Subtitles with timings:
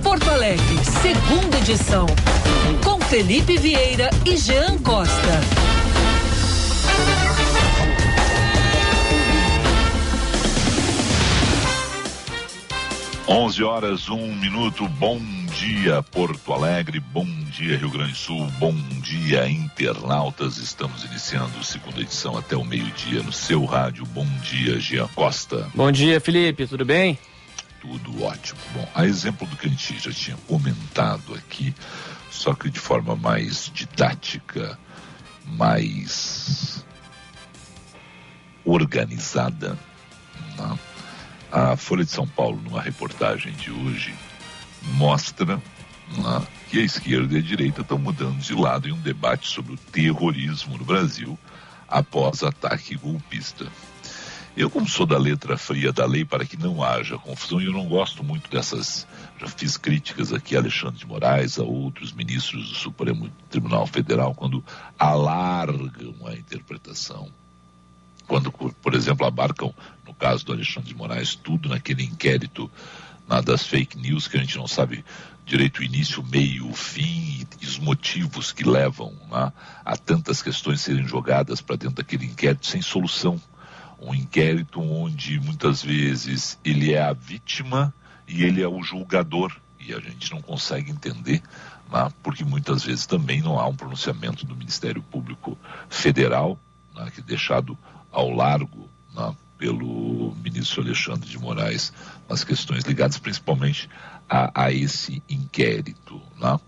[0.00, 2.06] Porto Alegre, segunda edição.
[2.84, 5.40] Com Felipe Vieira e Jean Costa.
[13.28, 14.86] 11 horas, um minuto.
[14.88, 15.18] Bom
[15.58, 17.00] dia, Porto Alegre.
[17.00, 18.46] Bom dia, Rio Grande do Sul.
[18.58, 20.58] Bom dia, internautas.
[20.58, 24.04] Estamos iniciando a segunda edição até o meio-dia no seu rádio.
[24.06, 25.70] Bom dia, Gia Costa.
[25.74, 26.66] Bom dia, Felipe.
[26.66, 27.18] Tudo bem?
[27.82, 28.60] Tudo ótimo.
[28.72, 31.74] Bom, a exemplo do que a gente já tinha comentado aqui,
[32.30, 34.78] só que de forma mais didática,
[35.44, 36.84] mais
[38.64, 39.76] organizada,
[40.56, 40.78] né?
[41.50, 44.14] A Folha de São Paulo, numa reportagem de hoje,
[44.94, 49.48] mostra né, que a esquerda e a direita estão mudando de lado em um debate
[49.48, 51.36] sobre o terrorismo no Brasil
[51.88, 53.66] após ataque golpista.
[54.56, 57.72] Eu, como sou da letra fria da lei, para que não haja confusão, e eu
[57.72, 59.06] não gosto muito dessas.
[59.40, 64.34] Já fiz críticas aqui a Alexandre de Moraes, a outros ministros do Supremo Tribunal Federal,
[64.34, 64.62] quando
[64.98, 67.30] alargam a interpretação
[68.26, 69.74] quando, por exemplo, abarcam,
[70.06, 72.70] no caso do Alexandre de Moraes, tudo naquele inquérito
[73.28, 75.04] na, das fake news, que a gente não sabe
[75.44, 79.52] direito o início, o meio, o fim e, os motivos que levam né,
[79.84, 83.40] a tantas questões serem jogadas para dentro daquele inquérito sem solução.
[84.04, 87.94] Um inquérito onde muitas vezes ele é a vítima
[88.26, 91.42] e ele é o julgador e a gente não consegue entender,
[91.90, 95.56] né, porque muitas vezes também não há um pronunciamento do Ministério Público
[95.88, 96.58] Federal,
[96.94, 97.76] né, que é deixado
[98.10, 101.92] ao largo né, pelo ministro Alexandre de Moraes
[102.28, 103.88] nas questões ligadas principalmente
[104.28, 106.20] a, a esse inquérito.
[106.40, 106.58] Né?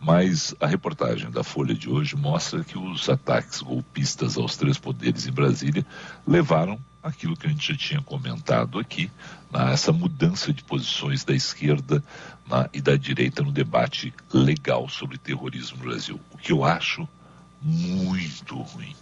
[0.00, 5.26] Mas a reportagem da Folha de hoje mostra que os ataques golpistas aos três poderes
[5.26, 5.84] em Brasília
[6.26, 9.10] levaram aquilo que a gente já tinha comentado aqui,
[9.72, 12.02] essa mudança de posições da esquerda
[12.72, 16.20] e da direita no debate legal sobre terrorismo no Brasil.
[16.32, 17.08] O que eu acho
[17.62, 18.94] muito ruim.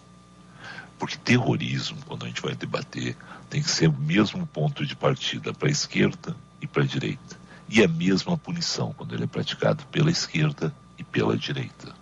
[0.98, 3.16] Porque terrorismo, quando a gente vai debater,
[3.50, 7.36] tem que ser o mesmo ponto de partida para a esquerda e para a direita.
[7.68, 10.72] E a mesma punição quando ele é praticado pela esquerda
[11.14, 11.94] pela direita.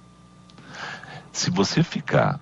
[1.30, 2.40] Se você ficar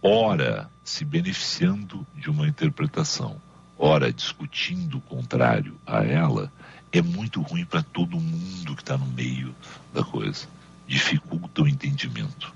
[0.00, 3.36] ora se beneficiando de uma interpretação,
[3.76, 6.50] ora discutindo o contrário a ela,
[6.92, 9.52] é muito ruim para todo mundo que está no meio
[9.92, 10.46] da coisa.
[10.86, 12.54] Dificulta o entendimento.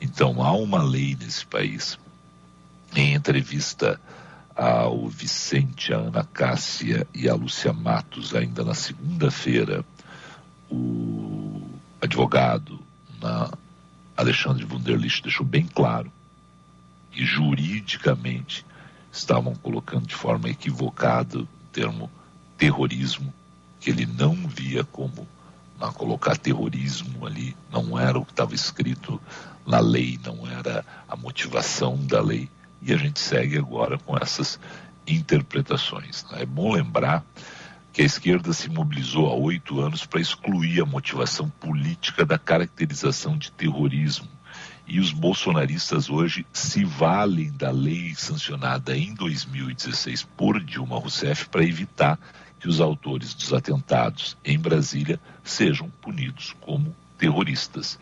[0.00, 1.96] Então há uma lei nesse país
[2.92, 4.00] em entrevista
[4.56, 9.84] ao Vicente, a Ana Cássia e a Lúcia Matos, ainda na segunda-feira,
[10.68, 11.62] o
[12.00, 12.85] advogado
[13.26, 13.50] na
[14.16, 16.10] Alexandre Wunderlich deixou bem claro
[17.10, 18.64] que juridicamente
[19.12, 22.10] estavam colocando de forma equivocada o termo
[22.56, 23.32] terrorismo,
[23.80, 25.26] que ele não via como
[25.78, 29.20] na colocar terrorismo ali, não era o que estava escrito
[29.66, 32.48] na lei, não era a motivação da lei
[32.80, 34.58] e a gente segue agora com essas
[35.06, 36.24] interpretações.
[36.30, 36.42] Né?
[36.42, 37.24] É bom lembrar
[37.96, 43.38] que a esquerda se mobilizou há oito anos para excluir a motivação política da caracterização
[43.38, 44.28] de terrorismo.
[44.86, 51.64] E os bolsonaristas hoje se valem da lei sancionada em 2016 por Dilma Rousseff para
[51.64, 52.18] evitar
[52.60, 57.98] que os autores dos atentados em Brasília sejam punidos como terroristas.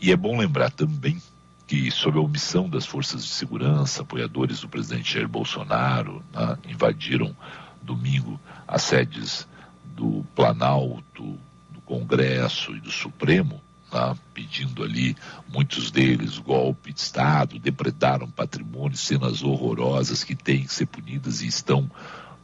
[0.00, 1.20] E é bom lembrar também
[1.66, 7.34] que, sob a omissão das forças de segurança, apoiadores do presidente Jair Bolsonaro, né, invadiram
[7.82, 9.46] domingo as sedes
[9.84, 11.38] do Planalto,
[11.70, 13.60] do Congresso e do Supremo,
[13.92, 15.16] né, pedindo ali,
[15.48, 21.46] muitos deles, golpe de Estado, depredaram patrimônio, cenas horrorosas que têm que ser punidas e
[21.46, 21.90] estão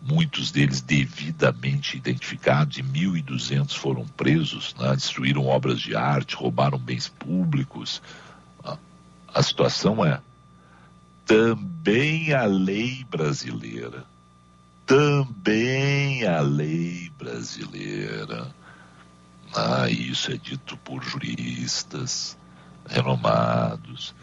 [0.03, 7.09] muitos deles devidamente identificados, e 1.200 foram presos, né, destruíram obras de arte, roubaram bens
[7.09, 8.03] públicos,
[9.37, 10.21] a situação é
[11.27, 14.05] também a lei brasileira,
[14.87, 18.55] também a lei brasileira.
[19.53, 22.39] Ah, isso é dito por juristas
[22.89, 24.15] renomados.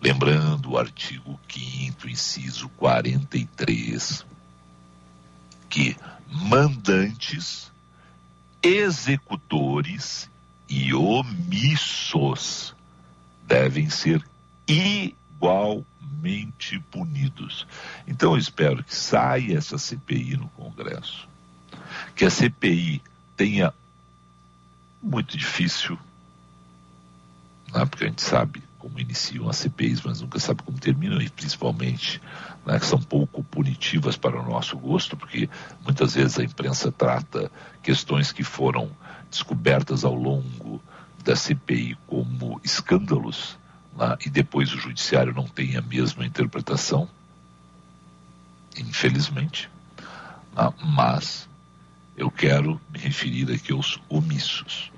[0.00, 4.24] Lembrando o artigo 5, inciso 43,
[5.68, 5.94] que
[6.26, 7.70] mandantes,
[8.62, 10.30] executores
[10.68, 12.74] e omissos
[13.46, 14.24] devem ser
[16.10, 17.66] igualmente punidos.
[18.06, 21.28] Então eu espero que saia essa CPI no Congresso,
[22.14, 23.02] que a CPI
[23.36, 23.72] tenha
[25.02, 25.98] muito difícil,
[27.72, 31.28] né, porque a gente sabe como iniciam as CPIs, mas nunca sabe como terminam, e
[31.28, 32.20] principalmente
[32.64, 35.48] né, que são pouco punitivas para o nosso gosto, porque
[35.84, 37.50] muitas vezes a imprensa trata
[37.82, 38.90] questões que foram
[39.30, 40.82] descobertas ao longo
[41.22, 43.59] da CPI como escândalos
[43.96, 47.08] né, e depois o judiciário não tem a mesma interpretação,
[48.76, 49.70] infelizmente.
[50.54, 51.48] Né, mas
[52.16, 54.90] eu quero me referir aqui aos omissos.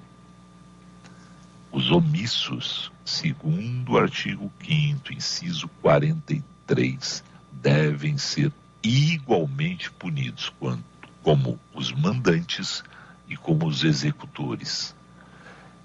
[1.71, 8.53] Os omissos, segundo o artigo 5, inciso 43, devem ser
[8.83, 10.85] igualmente punidos quanto,
[11.23, 12.83] como os mandantes
[13.29, 14.95] e como os executores.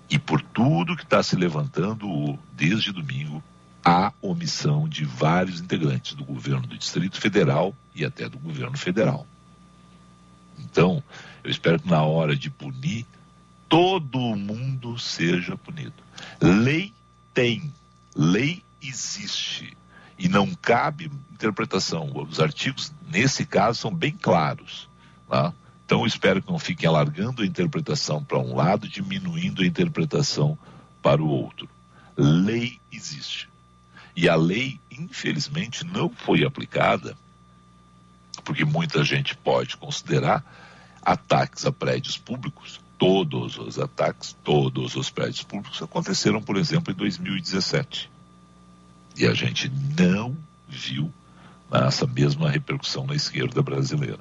[0.09, 3.43] E por tudo que está se levantando desde domingo,
[3.83, 9.25] há omissão de vários integrantes do governo do Distrito Federal e até do governo federal.
[10.59, 11.03] Então,
[11.43, 13.05] eu espero que na hora de punir,
[13.69, 15.93] todo mundo seja punido.
[16.41, 16.93] Lei
[17.33, 17.71] tem,
[18.15, 19.77] lei existe
[20.17, 22.11] e não cabe interpretação.
[22.29, 24.89] Os artigos, nesse caso, são bem claros.
[25.29, 25.53] Tá?
[25.87, 30.59] Então, espero que não fiquem alargando a interpretação para um lado, diminuindo a interpretação
[31.01, 31.69] para o outro.
[32.17, 33.47] Lei existe.
[34.13, 37.15] E a lei, infelizmente, não foi aplicada,
[38.43, 40.43] porque muita gente pode considerar
[41.01, 42.81] ataques a prédios públicos.
[42.97, 48.11] Todos os ataques, todos os prédios públicos aconteceram, por exemplo, em 2017.
[49.15, 50.35] E a gente não
[50.67, 51.09] viu
[51.71, 54.19] essa mesma repercussão na esquerda brasileira.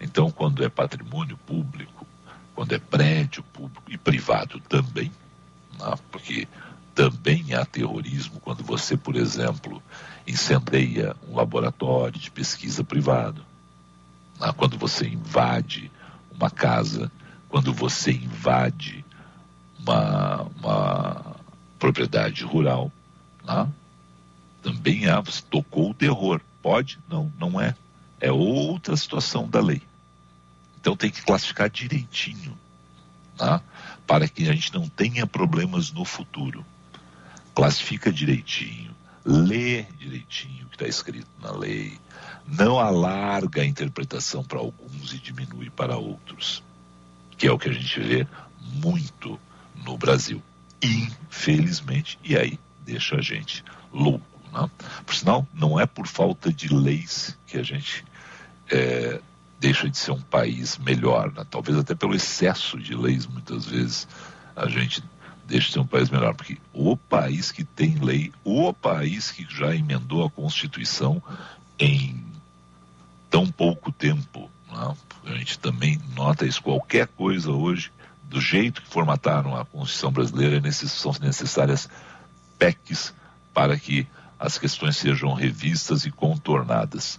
[0.00, 2.06] Então, quando é patrimônio público,
[2.54, 5.12] quando é prédio público e privado também,
[5.78, 6.46] né, porque
[6.94, 9.82] também há terrorismo quando você, por exemplo,
[10.26, 13.44] incendeia um laboratório de pesquisa privado,
[14.40, 15.90] né, quando você invade
[16.32, 17.10] uma casa,
[17.48, 19.04] quando você invade
[19.78, 21.36] uma, uma
[21.78, 22.92] propriedade rural.
[23.44, 23.68] Né?
[24.62, 26.40] também há, você tocou o terror.
[26.62, 26.98] Pode?
[27.08, 27.74] Não, não é.
[28.20, 29.80] É outra situação da lei.
[30.88, 32.56] Então tem que classificar direitinho,
[33.36, 33.60] tá?
[34.06, 36.64] para que a gente não tenha problemas no futuro.
[37.54, 41.98] Classifica direitinho, lê direitinho o que está escrito na lei,
[42.46, 46.62] não alarga a interpretação para alguns e diminui para outros,
[47.36, 48.26] que é o que a gente vê
[48.82, 49.38] muito
[49.84, 50.42] no Brasil.
[50.82, 53.62] Infelizmente, e aí deixa a gente
[53.92, 54.24] louco.
[54.54, 54.70] Né?
[55.04, 58.06] Por sinal, não é por falta de leis que a gente
[58.70, 59.20] é,
[59.58, 61.32] deixa de ser um país melhor.
[61.32, 61.44] Né?
[61.50, 64.08] Talvez até pelo excesso de leis, muitas vezes,
[64.54, 65.02] a gente
[65.46, 66.34] deixa de ser um país melhor.
[66.34, 71.22] Porque o país que tem lei, o país que já emendou a Constituição
[71.78, 72.24] em
[73.30, 74.94] tão pouco tempo, né?
[75.26, 76.62] a gente também nota isso.
[76.62, 77.92] Qualquer coisa hoje,
[78.24, 81.88] do jeito que formataram a Constituição brasileira, são necessárias
[82.58, 83.14] PECs
[83.52, 84.06] para que
[84.38, 87.18] as questões sejam revistas e contornadas.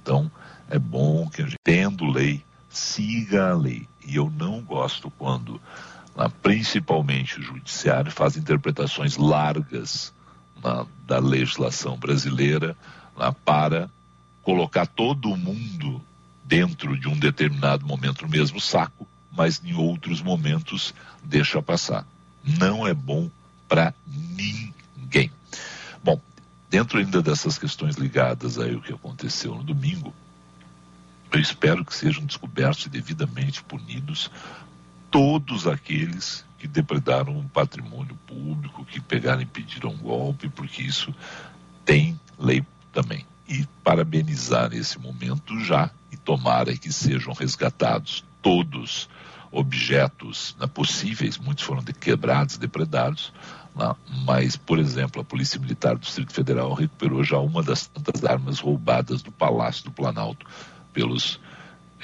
[0.00, 0.30] Então,
[0.70, 3.86] é bom que a gente, tendo lei, siga a lei.
[4.06, 5.60] E eu não gosto quando,
[6.42, 10.12] principalmente o judiciário, faz interpretações largas
[11.06, 12.76] da legislação brasileira
[13.44, 13.90] para
[14.42, 16.00] colocar todo mundo
[16.44, 22.06] dentro de um determinado momento no mesmo saco, mas em outros momentos deixa passar.
[22.42, 23.30] Não é bom
[23.68, 25.30] para ninguém.
[26.02, 26.20] Bom,
[26.68, 30.12] dentro ainda dessas questões ligadas aí o que aconteceu no domingo,
[31.32, 34.30] eu espero que sejam descobertos e devidamente punidos
[35.10, 41.14] todos aqueles que depredaram um patrimônio público, que pegaram e pediram golpe, porque isso
[41.84, 43.24] tem lei também.
[43.48, 49.08] E parabenizar nesse momento já e tomara que sejam resgatados todos
[49.50, 53.32] objetos né, possíveis, muitos foram quebrados, depredados,
[53.74, 53.94] né?
[54.24, 58.58] Mas, por exemplo, a Polícia Militar do Distrito Federal recuperou já uma das tantas armas
[58.58, 60.46] roubadas do Palácio do Planalto
[60.92, 61.40] pelos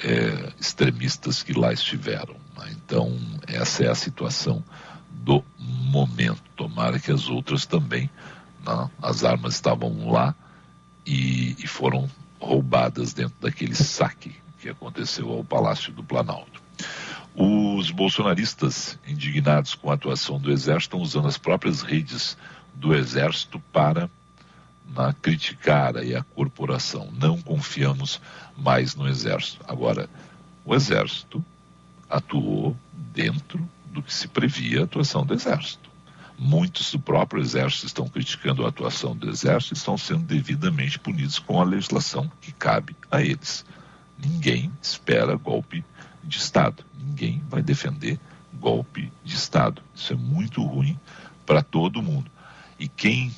[0.03, 2.35] é, extremistas que lá estiveram.
[2.57, 2.71] Né?
[2.71, 3.17] Então,
[3.47, 4.63] essa é a situação
[5.09, 6.41] do momento.
[6.55, 8.09] Tomara que as outras também,
[8.65, 8.89] né?
[9.01, 10.35] as armas estavam lá
[11.05, 16.61] e, e foram roubadas dentro daquele saque que aconteceu ao Palácio do Planalto.
[17.35, 22.35] Os bolsonaristas, indignados com a atuação do Exército, estão usando as próprias redes
[22.73, 24.09] do Exército para
[24.97, 27.09] na, criticar aí a corporação.
[27.13, 28.19] Não confiamos
[28.57, 29.63] mais no Exército.
[29.67, 30.09] Agora,
[30.65, 31.43] o Exército
[32.09, 32.75] atuou
[33.13, 35.87] dentro do que se previa a atuação do Exército.
[36.37, 41.39] Muitos do próprio Exército estão criticando a atuação do Exército e estão sendo devidamente punidos
[41.39, 43.65] com a legislação que cabe a eles.
[44.17, 45.83] Ninguém espera golpe
[46.23, 46.83] de Estado.
[46.99, 48.19] Ninguém vai defender
[48.53, 49.81] golpe de Estado.
[49.95, 50.99] Isso é muito ruim
[51.45, 52.29] para todo mundo.
[52.79, 53.33] E quem,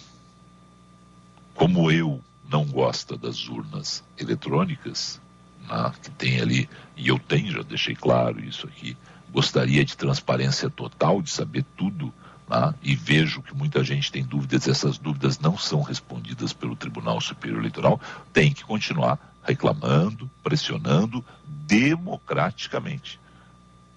[1.59, 5.21] como eu, não gosta das urnas eletrônicas,
[5.67, 8.97] né, que tem ali, e eu tenho, já deixei claro isso aqui
[9.31, 12.13] gostaria de transparência total, de saber tudo,
[12.49, 12.73] né?
[12.81, 17.59] e vejo que muita gente tem dúvidas, essas dúvidas não são respondidas pelo Tribunal Superior
[17.59, 17.99] Eleitoral,
[18.33, 23.19] tem que continuar reclamando, pressionando democraticamente.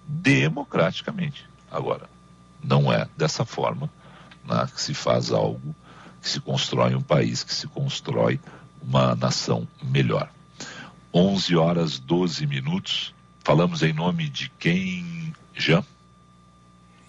[0.07, 1.45] Democraticamente.
[1.71, 2.09] Agora,
[2.63, 3.89] não é dessa forma
[4.45, 5.75] né, que se faz algo,
[6.23, 8.39] que se constrói um país, que se constrói
[8.81, 10.29] uma nação melhor.
[11.13, 13.13] 11 horas 12 minutos.
[13.43, 15.83] Falamos em nome de quem, Jean?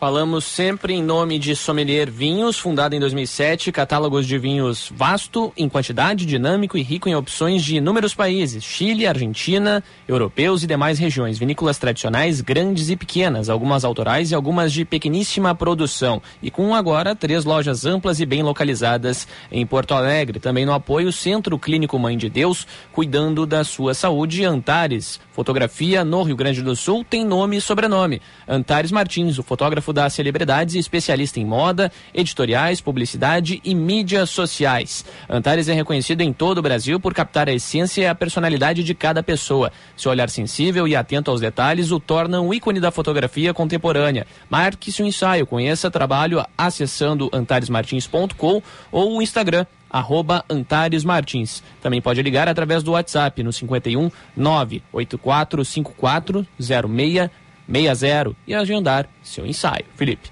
[0.04, 5.66] Falamos sempre em nome de Sommelier Vinhos, fundado em 2007, catálogos de vinhos vasto em
[5.66, 11.38] quantidade, dinâmico e rico em opções de inúmeros países: Chile, Argentina, europeus e demais regiões.
[11.38, 16.20] Vinícolas tradicionais, grandes e pequenas, algumas autorais e algumas de pequeníssima produção.
[16.42, 20.38] E com agora três lojas amplas e bem localizadas em Porto Alegre.
[20.38, 24.44] Também no apoio Centro Clínico Mãe de Deus, cuidando da sua saúde.
[24.44, 28.20] Antares, fotografia no Rio Grande do Sul, tem nome e sobrenome.
[28.46, 35.04] Antares Martins, o fotógrafo das celebridades e especialista em moda, editoriais, publicidade e mídias sociais.
[35.28, 38.94] Antares é reconhecido em todo o Brasil por captar a essência e a personalidade de
[38.94, 39.72] cada pessoa.
[39.96, 44.26] Seu olhar sensível e atento aos detalhes o torna um ícone da fotografia contemporânea.
[44.50, 51.62] Marque seu ensaio, conheça trabalho acessando antaresmartins.com ou o Instagram arroba Antares Martins.
[51.80, 57.30] Também pode ligar através do WhatsApp no 51 98454 06
[57.70, 59.84] 60 e agendar seu ensaio.
[59.94, 60.30] Felipe.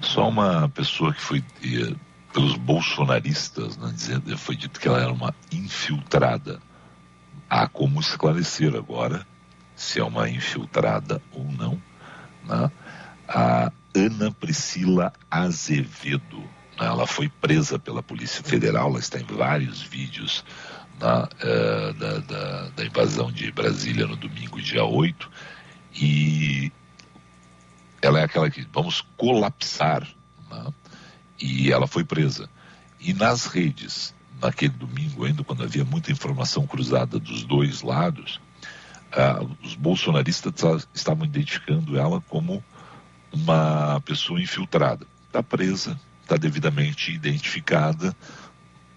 [0.00, 1.94] Só uma pessoa que foi eh,
[2.32, 6.60] pelos bolsonaristas, né, dizendo, foi dito que ela era uma infiltrada.
[7.48, 9.26] Há como esclarecer agora
[9.74, 11.80] se é uma infiltrada ou não.
[12.44, 12.70] Né?
[13.28, 16.38] A Ana Priscila Azevedo,
[16.78, 16.86] né?
[16.86, 20.44] ela foi presa pela Polícia Federal, ela está em vários vídeos
[21.00, 25.30] na, uh, da, da, da invasão de Brasília no domingo, dia 8
[25.98, 26.70] e
[28.02, 30.06] ela é aquela que vamos colapsar.
[30.50, 30.66] Né?
[31.40, 32.48] E ela foi presa.
[33.00, 38.40] E nas redes, naquele domingo, ainda quando havia muita informação cruzada dos dois lados,
[39.12, 42.62] uh, os bolsonaristas estavam identificando ela como
[43.32, 45.06] uma pessoa infiltrada.
[45.26, 48.16] Está presa, está devidamente identificada,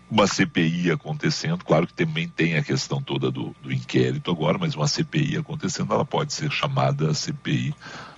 [0.09, 4.75] uma CPI acontecendo, claro que também tem a questão toda do, do inquérito agora, mas
[4.75, 7.75] uma CPI acontecendo, ela pode ser chamada CPI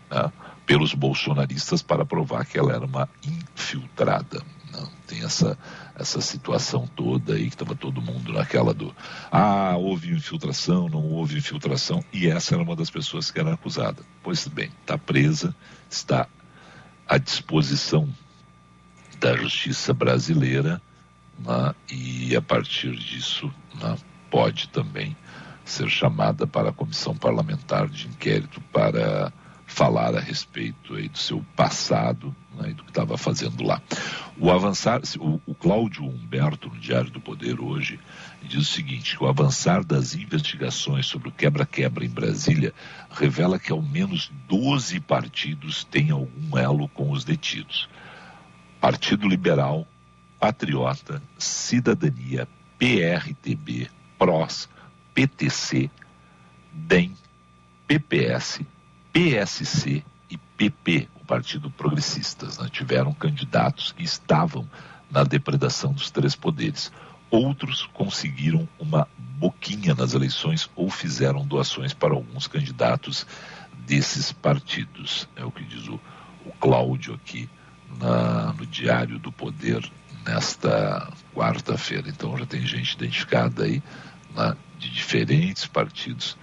[0.09, 0.31] né,
[0.65, 4.41] pelos bolsonaristas para provar que ela era uma infiltrada.
[4.71, 5.57] Não, tem essa,
[5.93, 8.95] essa situação toda aí que estava todo mundo naquela do
[9.29, 14.01] ah, houve infiltração, não houve infiltração, e essa era uma das pessoas que era acusada.
[14.23, 15.53] Pois bem, está presa,
[15.89, 16.25] está
[17.05, 18.07] à disposição
[19.19, 20.81] da justiça brasileira
[21.45, 23.95] né, e a partir disso né,
[24.29, 25.15] pode também
[25.63, 29.31] ser chamada para a comissão parlamentar de inquérito para
[29.65, 33.81] falar a respeito aí do seu passado né, e do que estava fazendo lá.
[34.37, 37.97] O avançar, o, o Cláudio Humberto, no Diário do Poder hoje,
[38.43, 42.73] diz o seguinte, o avançar das investigações sobre o quebra-quebra em Brasília
[43.09, 47.87] revela que ao menos 12 partidos têm algum elo com os detidos.
[48.81, 49.87] Partido Liberal,
[50.41, 52.47] Patriota, Cidadania,
[52.79, 54.67] PRTB, PROS,
[55.13, 55.87] PTC,
[56.73, 57.15] DEM,
[57.85, 58.61] PPS,
[59.13, 62.67] PSC e PP, o Partido Progressistas, né?
[62.71, 64.67] tiveram candidatos que estavam
[65.11, 66.91] na depredação dos três poderes.
[67.29, 69.07] Outros conseguiram uma
[69.37, 73.27] boquinha nas eleições ou fizeram doações para alguns candidatos
[73.85, 75.29] desses partidos.
[75.35, 75.99] É o que diz o,
[76.47, 77.47] o Cláudio aqui
[77.99, 79.87] na, no Diário do Poder
[80.25, 82.09] nesta quarta-feira.
[82.09, 83.81] Então já tem gente identificada aí
[84.35, 86.37] né, de diferentes partidos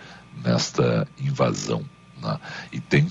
[0.45, 1.85] nesta invasão.
[2.21, 2.39] Né?
[2.73, 3.11] E tem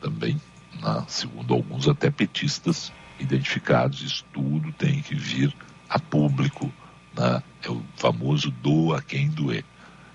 [0.00, 0.40] também,
[0.80, 4.02] né, segundo alguns, até petistas identificados.
[4.02, 5.54] Isso tudo tem que vir
[5.88, 6.72] a público.
[7.16, 7.42] Né?
[7.62, 9.64] É o famoso doa quem doer.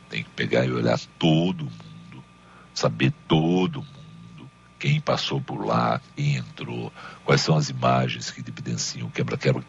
[0.09, 2.23] Tem que pegar e olhar todo mundo,
[2.73, 4.02] saber todo mundo
[4.83, 6.91] quem passou por lá, quem entrou,
[7.23, 9.63] quais são as imagens que evidenciam quebra-quebra.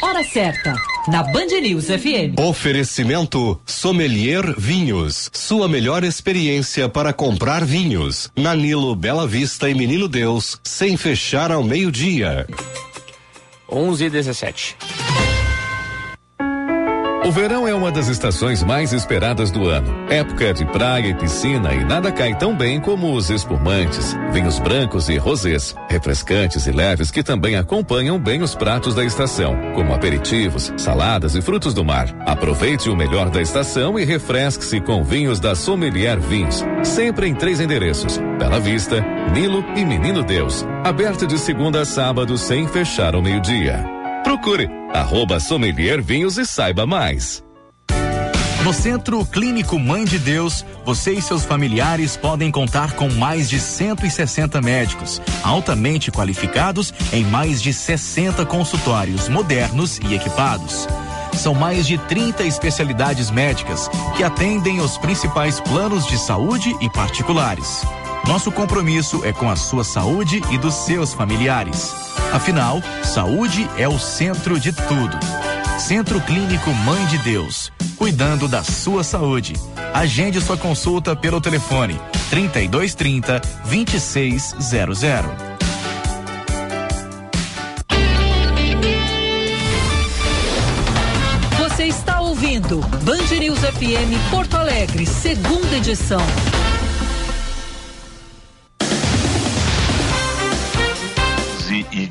[0.00, 0.76] Hora certa,
[1.08, 2.38] na Band News FM.
[2.38, 5.28] Oferecimento Sommelier Vinhos.
[5.32, 8.30] Sua melhor experiência para comprar vinhos.
[8.36, 12.46] Nanilo Bela Vista e Menino Deus, sem fechar ao meio-dia.
[13.68, 14.76] 11 e 17.
[17.30, 20.04] O verão é uma das estações mais esperadas do ano.
[20.10, 25.08] Época de praia e piscina e nada cai tão bem como os espumantes, vinhos brancos
[25.08, 30.72] e rosés, refrescantes e leves que também acompanham bem os pratos da estação, como aperitivos,
[30.76, 32.12] saladas e frutos do mar.
[32.26, 37.60] Aproveite o melhor da estação e refresque-se com vinhos da Sommelier Vinhos, sempre em três
[37.60, 40.66] endereços: Bela Vista, Nilo e Menino Deus.
[40.82, 43.99] Aberto de segunda a sábado sem fechar ao meio-dia.
[44.22, 47.42] Procure arroba Sommelier Vinhos e saiba mais.
[48.62, 53.58] No Centro Clínico Mãe de Deus, você e seus familiares podem contar com mais de
[53.58, 60.86] 160 médicos, altamente qualificados em mais de 60 consultórios modernos e equipados.
[61.32, 67.82] São mais de 30 especialidades médicas que atendem os principais planos de saúde e particulares.
[68.26, 72.09] Nosso compromisso é com a sua saúde e dos seus familiares.
[72.32, 75.18] Afinal, saúde é o centro de tudo.
[75.78, 79.54] Centro Clínico Mãe de Deus, cuidando da sua saúde.
[79.92, 85.50] Agende sua consulta pelo telefone 3230 2600.
[91.58, 96.20] Você está ouvindo Band News FM Porto Alegre, segunda edição.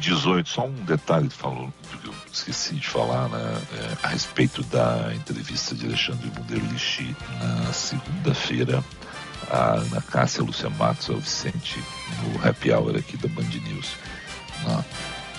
[0.10, 5.14] 18, só um detalhe falou, porque eu esqueci de falar, né, é, a respeito da
[5.14, 8.84] entrevista de Alexandre Wunderlich na segunda-feira,
[9.52, 11.80] a Ana Cássia, Lúcia Matos, ao Vicente,
[12.24, 13.96] no happy hour aqui da Band News.
[14.66, 14.86] Né?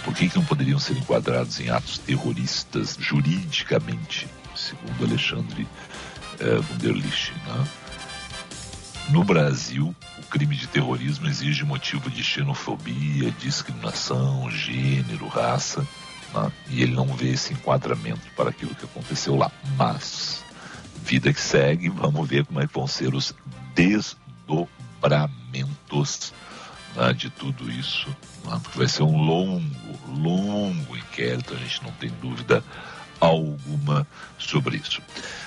[0.05, 5.67] Por que, que não poderiam ser enquadrados em atos terroristas juridicamente, segundo Alexandre
[6.39, 6.55] é?
[6.55, 7.67] Né?
[9.11, 9.95] No Brasil,
[10.31, 15.85] crime de terrorismo exige motivo de xenofobia, discriminação, gênero, raça,
[16.33, 16.53] né?
[16.69, 19.51] e ele não vê esse enquadramento para aquilo que aconteceu lá.
[19.77, 20.45] Mas,
[21.03, 23.35] vida que segue, vamos ver como é que vão ser os
[23.75, 26.33] desdobramentos
[26.95, 28.09] né, de tudo isso,
[28.45, 28.61] né?
[28.63, 32.63] porque vai ser um longo, longo inquérito, a gente não tem dúvida
[33.21, 34.07] alguma
[34.39, 35.03] sobre isso.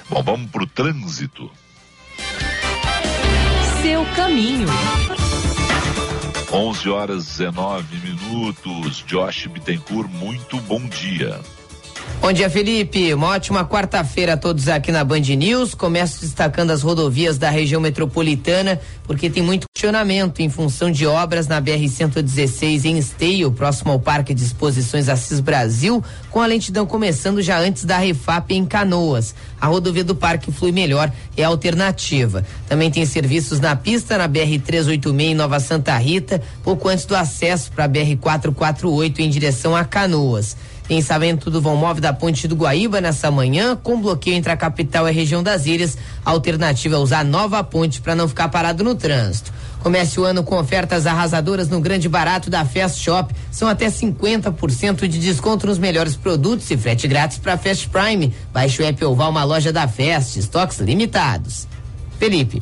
[0.09, 1.49] Bom, vamos para o trânsito
[3.83, 4.65] seu caminho.
[6.53, 9.03] 11 horas 19 minutos.
[9.05, 11.37] Josh Bittencourt, muito bom dia.
[12.23, 13.13] Bom dia, Felipe.
[13.13, 15.75] Uma ótima quarta-feira a todos aqui na Band News.
[15.75, 21.49] Começo destacando as rodovias da região metropolitana, porque tem muito questionamento em função de obras
[21.49, 27.41] na BR-116 em Esteio, próximo ao Parque de Exposições Assis Brasil, com a lentidão começando
[27.41, 29.35] já antes da Refap em Canoas.
[29.59, 32.45] A rodovia do Parque flui melhor, é a alternativa.
[32.69, 37.69] Também tem serviços na pista na BR-386 em Nova Santa Rita, pouco antes do acesso
[37.73, 40.55] para a BR-448 em direção a Canoas.
[40.87, 45.07] Pensamento do vão móvel da Ponte do Guaíba nessa manhã, com bloqueio entre a capital
[45.07, 45.97] e a região das ilhas.
[46.25, 49.51] A alternativa é usar nova ponte para não ficar parado no trânsito.
[49.79, 53.33] Comece o ano com ofertas arrasadoras no grande barato da Fast Shop.
[53.51, 58.33] São até 50% de desconto nos melhores produtos e frete grátis para Fast Prime.
[58.53, 60.39] Baixe o app vá uma loja da Fast.
[60.39, 61.67] Estoques limitados.
[62.17, 62.61] Felipe.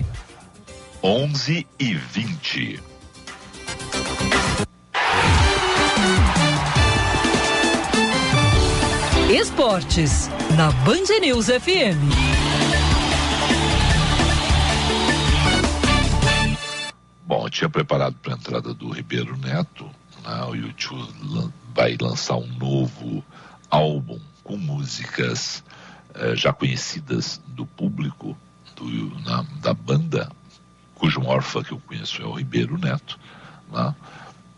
[1.03, 2.79] 11 e 20.
[9.31, 11.95] Esportes, na Band News FM.
[17.25, 19.89] Bom, tinha preparado para a entrada do Ribeiro Neto.
[20.21, 20.43] Né?
[20.49, 23.23] O YouTube vai lançar um novo
[23.69, 25.63] álbum com músicas
[26.13, 28.37] eh, já conhecidas do público,
[28.75, 30.29] do, na, da banda,
[30.93, 33.17] cujo maior fã que eu conheço é o Ribeiro Neto,
[33.71, 33.95] né?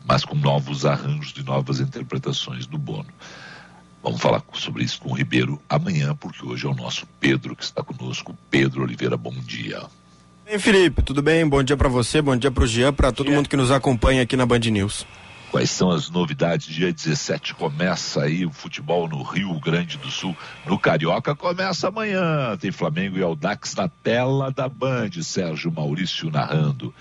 [0.04, 3.14] mas com novos arranjos e novas interpretações do Bono.
[4.04, 7.64] Vamos falar sobre isso com o Ribeiro amanhã, porque hoje é o nosso Pedro que
[7.64, 8.38] está conosco.
[8.52, 9.82] Pedro Oliveira, bom dia.
[10.46, 11.48] Bem, Felipe, tudo bem?
[11.48, 14.22] Bom dia para você, bom dia para o Jean, para todo mundo que nos acompanha
[14.22, 15.08] aqui na Band News.
[15.50, 16.68] Quais são as novidades?
[16.68, 20.36] Dia 17 começa aí o futebol no Rio Grande do Sul.
[20.66, 22.58] No Carioca começa amanhã.
[22.60, 25.12] Tem Flamengo e Aldax na tela da Band.
[25.22, 26.94] Sérgio Maurício narrando.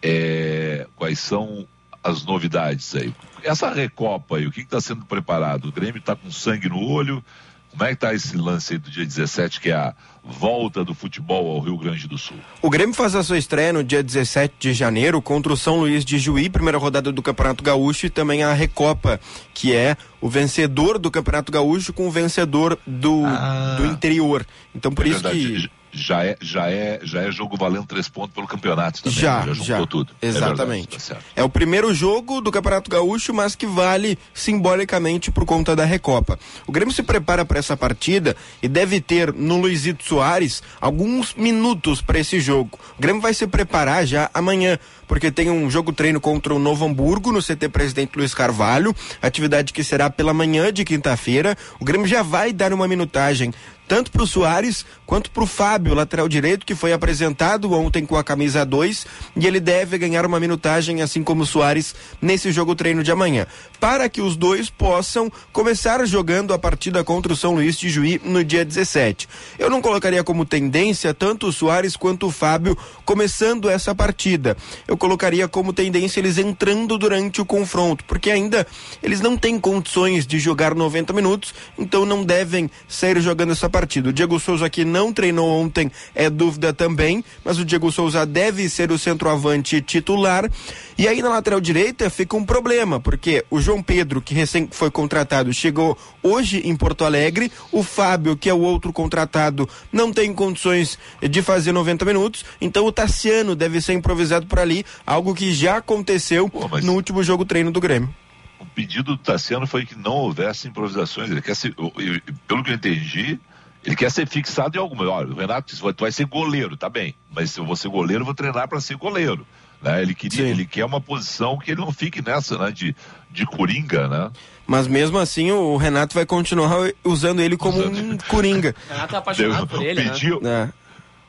[0.00, 1.66] É, quais são
[2.06, 3.12] as novidades aí?
[3.42, 5.68] Essa Recopa aí, o que está sendo preparado?
[5.68, 7.22] O Grêmio está com sangue no olho,
[7.70, 10.94] Como é que tá esse lance aí do dia 17, que é a volta do
[10.94, 12.38] futebol ao Rio Grande do Sul?
[12.62, 16.02] O Grêmio faz a sua estreia no dia 17 de janeiro contra o São Luís
[16.02, 19.20] de Juí, primeira rodada do Campeonato Gaúcho e também a Recopa,
[19.52, 23.76] que é o vencedor do Campeonato Gaúcho com o vencedor do, Ah.
[23.78, 24.46] do interior.
[24.74, 25.38] Então por É isso verdade,
[25.68, 29.18] que Já é, já, é, já é jogo valendo três pontos pelo campeonato também.
[29.18, 29.46] Já, né?
[29.46, 29.86] já juntou já.
[29.86, 30.12] tudo.
[30.20, 30.98] É Exatamente.
[30.98, 31.16] verdade, tá.
[31.34, 36.38] É o primeiro jogo do Campeonato Gaúcho, mas que vale simbolicamente por conta da Recopa.
[36.66, 42.02] O Grêmio se prepara para essa partida e deve ter no Luizito Soares alguns minutos
[42.02, 42.78] para esse jogo.
[42.98, 46.84] O Grêmio vai se preparar já amanhã, porque tem um jogo treino contra o Novo
[46.84, 51.56] Hamburgo no CT Presidente Luiz Carvalho, atividade que será pela manhã de quinta-feira.
[51.80, 53.52] O Grêmio já vai dar uma minutagem
[53.88, 58.16] tanto para o Soares quanto para o Fábio, lateral direito, que foi apresentado ontem com
[58.16, 62.74] a camisa 2 e ele deve ganhar uma minutagem, assim como o Soares, nesse jogo
[62.74, 63.46] treino de amanhã.
[63.78, 68.20] Para que os dois possam começar jogando a partida contra o São Luís de Juí
[68.24, 69.28] no dia 17.
[69.58, 74.56] Eu não colocaria como tendência tanto o Soares quanto o Fábio começando essa partida.
[74.88, 78.66] Eu colocaria como tendência eles entrando durante o confronto, porque ainda
[79.02, 84.10] eles não têm condições de jogar 90 minutos, então não devem sair jogando essa partida.
[84.10, 88.68] O Diego Souza que não treinou ontem é dúvida também, mas o Diego Souza deve
[88.68, 90.50] ser o centroavante titular.
[90.96, 94.90] E aí na lateral direita fica um problema, porque o João Pedro, que recém foi
[94.90, 100.32] contratado, chegou hoje em Porto Alegre, o Fábio, que é o outro contratado, não tem
[100.32, 105.52] condições de fazer 90 minutos, então o Tassiano deve ser improvisado por ali, algo que
[105.52, 108.14] já aconteceu Pô, no último jogo treino do Grêmio.
[108.58, 111.30] O pedido do Tassiano foi que não houvesse improvisações.
[111.30, 113.38] Ele quer ser, eu- eu- pelo que eu entendi,
[113.84, 115.04] ele quer ser fixado em alguma.
[115.08, 117.14] Olha, o Renato disse: tu vai ser goleiro, tá bem.
[117.34, 119.46] Mas se eu vou ser goleiro, eu vou treinar para ser goleiro.
[119.82, 120.00] Né?
[120.00, 120.50] Ele, queria, Sim.
[120.50, 122.70] ele quer uma posição que ele não fique nessa, né?
[122.70, 122.96] De,
[123.30, 124.30] de coringa, né?
[124.66, 127.98] Mas mesmo assim o Renato vai continuar usando ele como Usando.
[128.14, 128.74] um coringa.
[128.88, 130.10] Renato é apaixonado por ele, né?
[130.10, 130.72] pediu, né?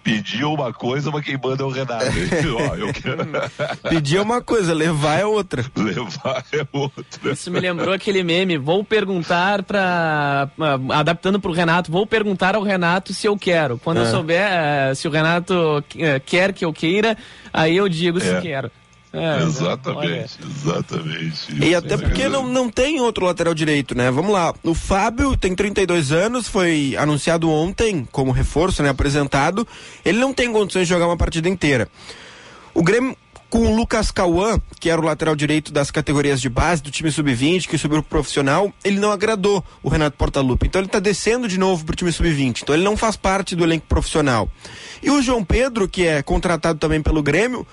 [0.08, 2.06] Pediu uma coisa, mas quem manda é o Renato.
[3.84, 5.66] Ó, Pedir é uma coisa, levar é outra.
[5.76, 7.32] levar é outra.
[7.34, 8.58] Isso me lembrou aquele meme.
[8.58, 10.50] Vou perguntar para
[10.94, 11.92] adaptando pro Renato.
[11.92, 13.78] Vou perguntar ao Renato se eu quero.
[13.84, 14.12] Quando eu É.
[14.12, 17.18] souber eh, se o Renato eh, quer que eu queira,
[17.54, 18.40] aí eu digo se É.
[18.42, 18.72] quero.
[19.20, 21.64] É, exatamente, exatamente.
[21.64, 22.04] E até né?
[22.04, 24.10] porque não, não tem outro lateral direito, né?
[24.12, 24.54] Vamos lá.
[24.64, 28.90] O Fábio tem 32 anos, foi anunciado ontem como reforço, né?
[28.90, 29.68] Apresentado.
[30.06, 31.90] Ele não tem condições de jogar uma partida inteira.
[32.74, 33.18] O Grêmio
[33.50, 37.12] com o Lucas Cauã, que era o lateral direito das categorias de base do time
[37.12, 40.68] sub-20, que subiu pro profissional, ele não agradou o Renato Portaluppi.
[40.68, 42.64] Então ele tá descendo de novo pro time sub-20.
[42.64, 44.50] Então ele não faz parte do elenco profissional.
[45.02, 47.66] E o João Pedro, que é contratado também pelo Grêmio,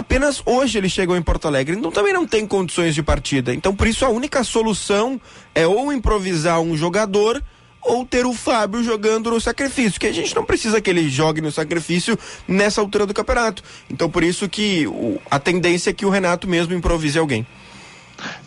[0.00, 3.52] apenas hoje ele chegou em Porto Alegre, então também não tem condições de partida.
[3.54, 5.20] Então por isso a única solução
[5.54, 7.42] é ou improvisar um jogador
[7.82, 11.40] ou ter o Fábio jogando no sacrifício, que a gente não precisa que ele jogue
[11.40, 13.62] no sacrifício nessa altura do campeonato.
[13.88, 17.46] Então por isso que o- a tendência é que o Renato mesmo improvise alguém.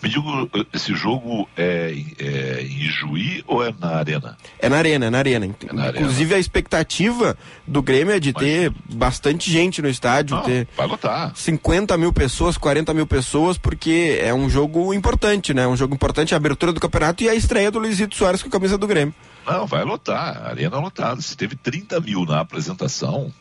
[0.01, 4.38] Me digo, esse jogo é, em- é em Juí ou é na Arena?
[4.59, 5.49] É na arena, é na arena.
[5.71, 10.67] na Inclusive a expectativa do Grêmio é de ter bastante gente no estádio, Não, ter
[10.75, 11.31] vai lotar.
[11.36, 15.67] 50 mil pessoas, 40 mil pessoas, porque é um jogo importante, né?
[15.67, 18.51] Um jogo importante, a abertura do campeonato e a estreia do Luizito Soares com a
[18.51, 19.13] camisa do Grêmio.
[19.45, 20.38] Não, vai lotar.
[20.38, 21.21] A Arena lotada.
[21.21, 23.31] Se teve 30 mil na apresentação,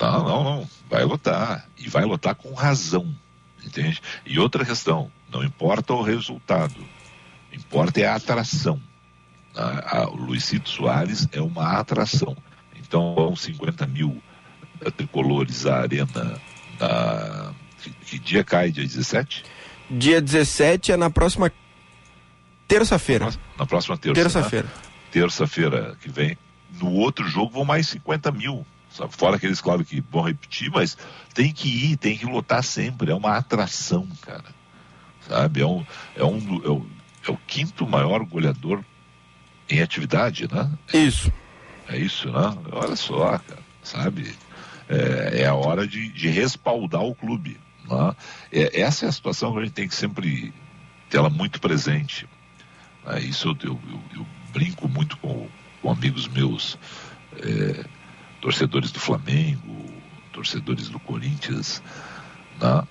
[0.00, 0.68] não, não, não.
[0.88, 1.66] Vai lotar.
[1.76, 3.12] E vai lotar com razão.
[3.64, 4.00] Entende?
[4.24, 6.74] E outra questão, não importa o resultado.
[7.52, 8.80] Importa é a atração.
[9.54, 12.36] A, a, o Luizito Soares é uma atração.
[12.76, 14.22] Então vão 50 mil
[14.80, 16.40] eh, tricolores à arena
[16.78, 17.52] na.
[17.82, 18.70] Que, que dia cai?
[18.70, 19.44] Dia 17?
[19.90, 21.50] Dia 17 é na próxima
[22.66, 23.30] terça-feira.
[23.58, 24.18] Na próxima terça.
[24.18, 24.22] né?
[24.24, 24.68] Terça-feira.
[25.10, 26.36] terça-feira que vem.
[26.80, 28.66] No outro jogo vão mais 50 mil.
[28.90, 29.14] Sabe?
[29.16, 30.96] Fora aqueles, claro, que vão repetir, mas
[31.34, 33.10] tem que ir, tem que lotar sempre.
[33.10, 34.57] É uma atração, cara.
[35.28, 35.60] Sabe?
[35.60, 35.86] É, um,
[36.16, 36.86] é, um, é, o,
[37.26, 38.82] é o quinto maior goleador
[39.68, 40.70] em atividade, né?
[40.92, 41.32] Isso.
[41.88, 42.56] É isso, né?
[42.72, 43.60] Olha só, cara.
[43.82, 44.34] Sabe?
[44.88, 47.58] É, é a hora de, de respaldar o clube.
[47.88, 48.16] Né?
[48.52, 50.52] É, essa é a situação que a gente tem que sempre
[51.10, 52.26] ter ela muito presente.
[53.04, 53.20] né?
[53.20, 55.46] Isso eu, eu, eu, eu brinco muito com,
[55.82, 56.78] com amigos meus,
[57.42, 57.84] é,
[58.40, 59.84] torcedores do Flamengo,
[60.32, 61.82] torcedores do Corinthians,
[62.60, 62.86] né?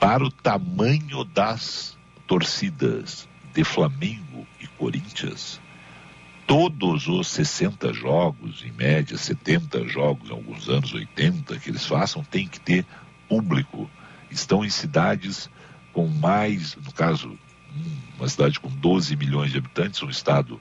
[0.00, 5.60] Para o tamanho das torcidas de Flamengo e Corinthians,
[6.46, 12.24] todos os 60 jogos, em média 70 jogos, em alguns anos 80 que eles façam,
[12.24, 12.86] tem que ter
[13.28, 13.90] público.
[14.30, 15.50] Estão em cidades
[15.92, 17.38] com mais, no caso,
[18.16, 20.58] uma cidade com 12 milhões de habitantes, um estado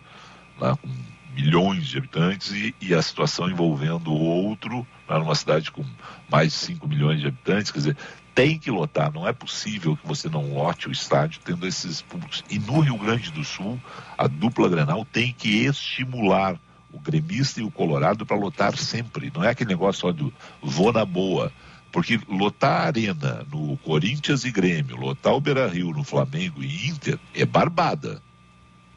[0.60, 0.90] lá com
[1.34, 5.86] milhões de habitantes e, e a situação envolvendo outro numa cidade com
[6.30, 7.98] mais de 5 milhões de habitantes, quer dizer,
[8.40, 12.42] tem que lotar, não é possível que você não lote o estádio tendo esses públicos.
[12.50, 13.78] E no Rio Grande do Sul,
[14.18, 16.58] a dupla Grenal tem que estimular
[16.90, 19.30] o gremista e o colorado para lotar sempre.
[19.36, 21.52] Não é aquele negócio só do vou na boa.
[21.92, 26.88] Porque lotar a arena no Corinthians e Grêmio, lotar o Beira Rio no Flamengo e
[26.88, 28.22] Inter é barbada.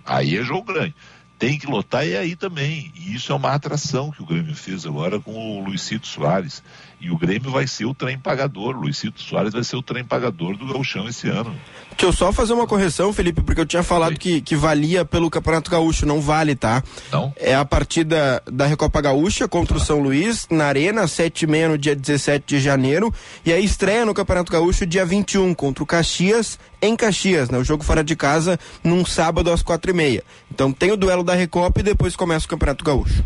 [0.05, 0.95] Aí é jogo grande.
[1.43, 2.93] Tem que lotar e aí também.
[2.95, 6.63] E isso é uma atração que o Grêmio fez agora com o Luizito Soares.
[7.01, 8.77] E o Grêmio vai ser o trem pagador.
[8.77, 11.53] O Luizito Soares vai ser o trem pagador do Gauchão esse ano.
[11.91, 15.29] Deixa eu só fazer uma correção, Felipe, porque eu tinha falado que, que valia pelo
[15.29, 16.81] Campeonato Gaúcho, não vale, tá?
[17.11, 17.35] Não?
[17.37, 21.69] É a partida da Recopa Gaúcha contra o São Luís, na Arena, sete e meia
[21.69, 23.13] no dia 17 de janeiro,
[23.45, 27.57] e a estreia no Campeonato Gaúcho dia 21 contra o Caxias, em Caxias, né?
[27.57, 30.25] O jogo fora de casa, num sábado às quatro e meia.
[30.51, 33.25] Então tem o duelo da Recopa e depois começa o Campeonato Gaúcho.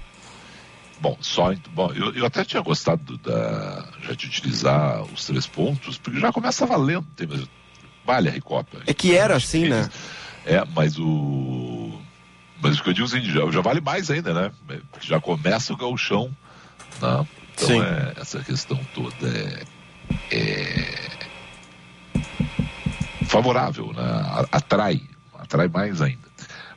[1.00, 5.98] Bom, só bom, eu, eu até tinha gostado da já de utilizar os três pontos,
[5.98, 7.06] porque já começa valendo.
[7.16, 7.28] Tem,
[8.04, 8.78] vale a Recopa.
[8.86, 9.88] É que era assim, né?
[10.44, 12.00] É, mas o.
[12.62, 14.52] Mas o que eu digo assim, já, já vale mais ainda, né?
[15.00, 16.34] Já começa o gauchão.
[17.00, 17.26] Né?
[17.54, 17.82] Então Sim.
[17.82, 19.64] é, essa questão toda é,
[20.30, 21.15] é
[23.26, 24.46] favorável, né?
[24.50, 25.02] Atrai,
[25.38, 26.26] atrai mais ainda.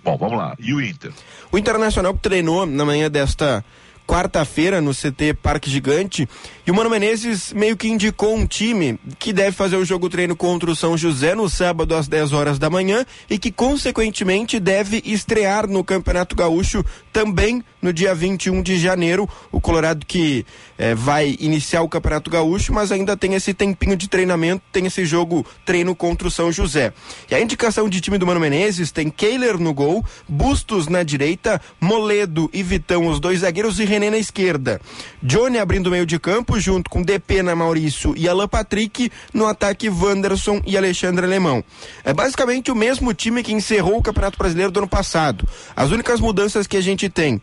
[0.03, 0.55] Bom, vamos lá.
[0.59, 1.11] E o Inter?
[1.51, 3.63] O Internacional treinou na manhã desta
[4.09, 6.27] quarta-feira no CT Parque Gigante
[6.65, 10.35] e o Mano Menezes meio que indicou um time que deve fazer o jogo treino
[10.35, 14.99] contra o São José no sábado às 10 horas da manhã e que consequentemente deve
[15.05, 19.29] estrear no Campeonato Gaúcho também no dia 21 de janeiro.
[19.51, 20.45] O Colorado que
[20.77, 25.05] eh, vai iniciar o Campeonato Gaúcho, mas ainda tem esse tempinho de treinamento, tem esse
[25.05, 26.93] jogo treino contra o São José.
[27.29, 31.61] E a indicação de time do Mano Menezes tem Kehler no gol, Bustos na direita,
[31.79, 34.79] Moledo e Vitão, os dois zagueiros, e René na esquerda.
[35.21, 40.61] Johnny abrindo meio de campo, junto com Depena Maurício e Alan Patrick, no ataque Wanderson
[40.65, 41.61] e Alexandre Alemão.
[42.05, 45.45] É basicamente o mesmo time que encerrou o Campeonato Brasileiro do ano passado.
[45.75, 47.41] As únicas mudanças que a gente tem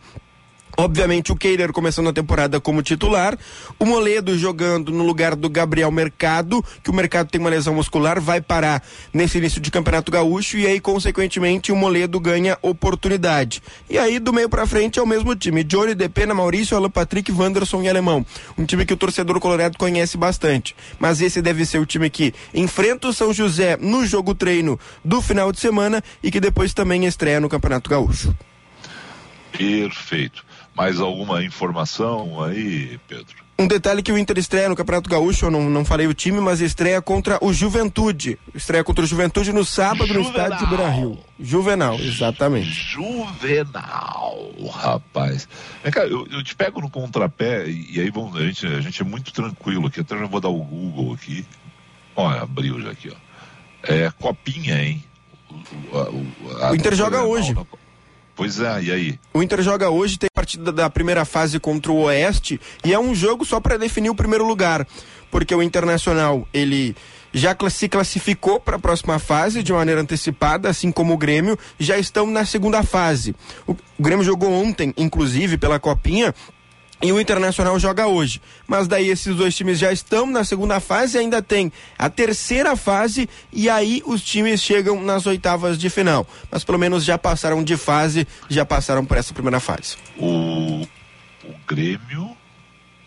[0.79, 3.35] Obviamente o Keirer começando a temporada como titular,
[3.79, 8.21] o Moledo jogando no lugar do Gabriel Mercado, que o Mercado tem uma lesão muscular,
[8.21, 13.59] vai parar nesse início de Campeonato Gaúcho e aí consequentemente o Moledo ganha oportunidade.
[13.89, 17.31] E aí do meio para frente é o mesmo time, Johnny Depena, Maurício, Alan Patrick,
[17.31, 18.23] Wanderson e Alemão.
[18.55, 20.75] Um time que o torcedor colorado conhece bastante.
[20.99, 25.23] Mas esse deve ser o time que enfrenta o São José no jogo treino do
[25.23, 28.35] final de semana e que depois também estreia no Campeonato Gaúcho.
[29.51, 30.46] Perfeito.
[30.77, 33.47] Mais alguma informação aí, Pedro?
[33.59, 36.39] Um detalhe que o Inter estreia no Campeonato Gaúcho, eu não, não falei o time,
[36.39, 38.37] mas estreia contra o Juventude.
[38.53, 41.17] Estreia contra o Juventude no sábado no estádio de Beira Rio.
[41.39, 42.69] Juvenal, exatamente.
[42.69, 45.49] Juvenal, rapaz.
[45.81, 48.79] Vem cá, eu, eu te pego no contrapé e, e aí vamos, a, gente, a
[48.79, 50.01] gente é muito tranquilo aqui.
[50.01, 51.43] Até já vou dar o Google aqui.
[52.15, 53.15] Olha, abriu já aqui, ó.
[53.81, 55.03] É copinha, hein?
[55.49, 57.55] O, o, a, o Inter joga hoje.
[57.55, 57.65] Na,
[58.37, 59.19] Pois é, e aí?
[59.33, 63.15] O Inter joga hoje, tem partida da primeira fase contra o Oeste e é um
[63.15, 64.87] jogo só para definir o primeiro lugar,
[65.31, 66.95] porque o Internacional, ele
[67.33, 71.97] já se classificou para a próxima fase de maneira antecipada, assim como o Grêmio, já
[71.97, 73.35] estão na segunda fase.
[73.65, 76.33] O, Grêmio jogou ontem, inclusive, pela Copinha,
[77.01, 78.41] e o Internacional joga hoje.
[78.67, 83.29] Mas daí esses dois times já estão na segunda fase, ainda tem a terceira fase
[83.51, 86.25] e aí os times chegam nas oitavas de final.
[86.51, 89.95] Mas pelo menos já passaram de fase, já passaram por essa primeira fase.
[90.17, 90.81] O,
[91.43, 92.35] o Grêmio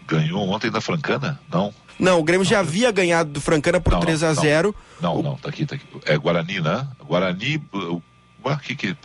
[0.06, 1.40] ganhou ontem da Francana?
[1.50, 1.72] Não.
[1.98, 5.16] Não, o Grêmio não, já havia ganhado do Francana por não, 3 a 0 Não,
[5.16, 5.84] não, não, tá aqui, tá aqui.
[6.06, 6.88] É Guarani, né?
[7.06, 8.00] Guarani, Ué,
[8.62, 8.96] que que,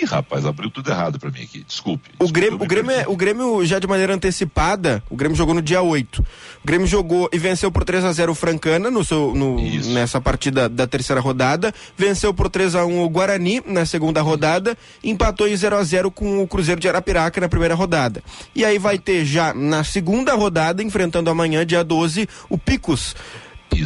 [0.00, 1.64] Ih, rapaz, abriu tudo errado para mim aqui.
[1.66, 2.10] Desculpe.
[2.18, 5.62] O Grêmio, o, Grêmio é, o Grêmio já de maneira antecipada, o Grêmio jogou no
[5.62, 6.20] dia 8.
[6.20, 6.24] O
[6.66, 9.60] Grêmio jogou e venceu por 3 a 0 o Francana no seu, no,
[9.92, 11.72] nessa partida da terceira rodada.
[11.96, 14.76] Venceu por 3 a 1 o Guarani na segunda rodada.
[15.02, 18.22] Empatou em 0 a 0 com o Cruzeiro de Arapiraca na primeira rodada.
[18.54, 23.14] E aí vai ter já na segunda rodada, enfrentando amanhã, dia 12, o Picos.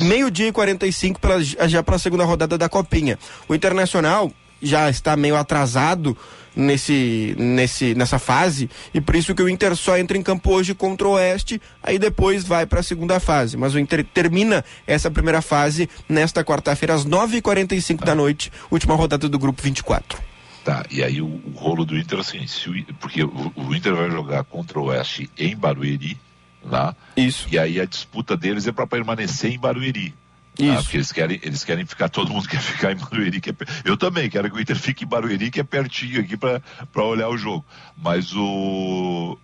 [0.03, 3.19] Meio-dia e 45 pela, já para a segunda rodada da Copinha.
[3.49, 6.17] O Internacional já está meio atrasado
[6.57, 10.75] nesse, nesse, nessa fase e por isso que o Inter só entra em campo hoje
[10.75, 13.57] contra o Oeste, aí depois vai para a segunda fase.
[13.57, 19.29] Mas o Inter termina essa primeira fase nesta quarta-feira às 9h45 da noite, última rodada
[19.29, 20.19] do grupo 24.
[20.65, 24.11] Tá, e aí o, o rolo do Inter assim, o, porque o, o, Inter vai
[24.11, 26.19] jogar contra o Oeste em Barueri,
[26.65, 26.97] lá.
[27.17, 27.47] Isso.
[27.53, 30.13] E aí a disputa deles é para permanecer em Barueri.
[30.59, 30.73] Isso.
[30.73, 33.41] Ah, porque eles querem, eles querem ficar, todo mundo quer ficar em Barueri.
[33.41, 36.37] Que é, eu também quero que o Inter fique em Barueri, que é pertinho aqui
[36.37, 37.65] para olhar o jogo.
[37.97, 39.39] Mas o.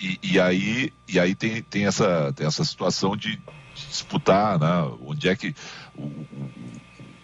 [0.00, 3.40] E, e, aí, e aí tem, tem, essa, tem essa situação de,
[3.74, 4.90] disputar, né?
[5.00, 5.54] Onde é que.
[5.96, 6.10] O,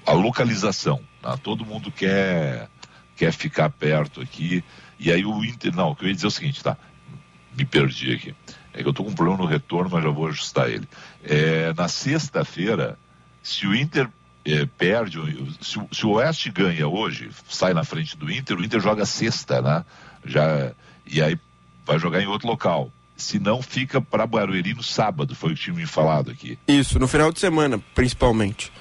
[0.07, 1.01] a localização.
[1.23, 1.35] Né?
[1.43, 2.69] Todo mundo quer,
[3.17, 4.65] quer ficar perto aqui.
[4.99, 5.75] E aí o Inter.
[5.75, 6.77] Não, o que eu ia dizer é o seguinte, tá?
[7.57, 8.35] Me perdi aqui.
[8.73, 10.89] É que eu tô com um problema no retorno, mas já vou ajustar ele.
[11.23, 12.99] É, na sexta-feira
[13.43, 14.09] se o Inter
[14.45, 15.19] é, perde,
[15.61, 19.61] se, se, o Oeste ganha hoje, sai na frente do Inter, o Inter joga sexta,
[19.61, 19.85] né?
[20.25, 20.73] Já,
[21.07, 21.39] e aí
[21.85, 22.91] vai jogar em outro local.
[23.17, 26.59] Se não, fica para Barueri no sábado, foi o que tinha me falado aqui.
[26.67, 28.73] Isso, no final de semana, principalmente.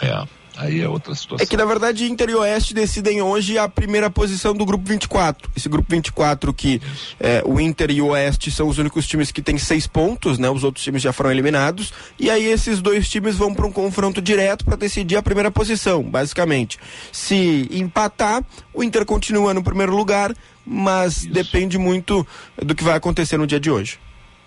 [0.00, 0.26] É.
[0.56, 1.42] Aí é outra situação.
[1.42, 5.50] É que na verdade Inter e Oeste decidem hoje a primeira posição do grupo 24.
[5.56, 6.80] Esse grupo 24 que
[7.20, 10.48] é, o Inter e o Oeste são os únicos times que têm seis pontos, né?
[10.48, 11.92] Os outros times já foram eliminados.
[12.18, 16.02] E aí esses dois times vão para um confronto direto para decidir a primeira posição,
[16.02, 16.78] basicamente.
[17.12, 21.30] Se empatar, o Inter continua no primeiro lugar, mas Isso.
[21.30, 22.26] depende muito
[22.60, 23.98] do que vai acontecer no dia de hoje.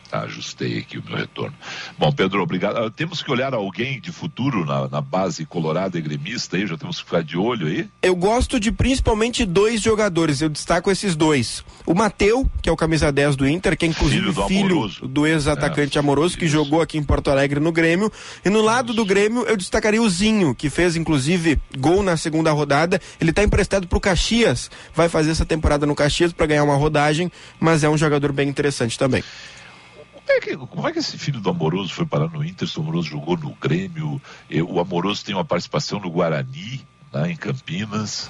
[0.10, 1.56] Tá, ajustei aqui o meu retorno.
[1.96, 2.84] Bom, Pedro, obrigado.
[2.84, 6.76] Uh, temos que olhar alguém de futuro na, na, base colorada e gremista aí, já
[6.76, 7.88] temos que ficar de olho aí?
[8.02, 11.64] Eu gosto de principalmente dois jogadores, eu destaco esses dois.
[11.86, 14.90] O Mateu, que é o camisa 10 do Inter, que é inclusive filho do, filho
[15.08, 16.54] do ex-atacante é, amoroso, que isso.
[16.54, 18.12] jogou aqui em Porto Alegre no Grêmio.
[18.44, 22.52] E no lado do Grêmio, eu destacaria o Zinho, que fez inclusive gol na segunda
[22.52, 23.00] rodada.
[23.22, 26.76] Ele está emprestado para o Caxias, vai fazer essa temporada no Caxias para ganhar uma
[26.76, 29.24] rodagem, mas é um jogador bem interessante também
[30.32, 32.68] é que, como é que esse filho do Amoroso foi parar no Inter?
[32.78, 34.22] O Amoroso jogou no Grêmio,
[34.68, 38.30] o Amoroso tem uma participação no Guarani, né, em Campinas.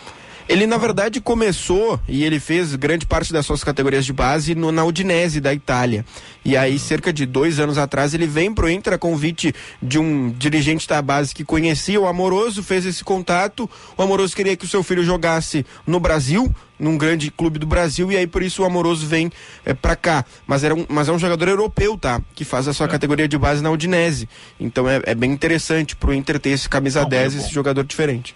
[0.49, 4.71] Ele, na verdade, começou e ele fez grande parte das suas categorias de base no,
[4.71, 6.03] na Udinese da Itália.
[6.43, 10.31] E aí, cerca de dois anos atrás, ele vem pro Inter a convite de um
[10.31, 13.69] dirigente da base que conhecia o Amoroso, fez esse contato.
[13.95, 18.12] O Amoroso queria que o seu filho jogasse no Brasil, num grande clube do Brasil,
[18.12, 19.31] e aí por isso o Amoroso vem
[19.63, 20.25] é, para cá.
[20.47, 22.19] Mas, era um, mas é um jogador europeu, tá?
[22.33, 22.89] Que faz a sua é.
[22.89, 24.27] categoria de base na Udinese.
[24.59, 27.83] Então é, é bem interessante pro Inter ter esse camisa Não, 10, é esse jogador
[27.83, 28.33] diferente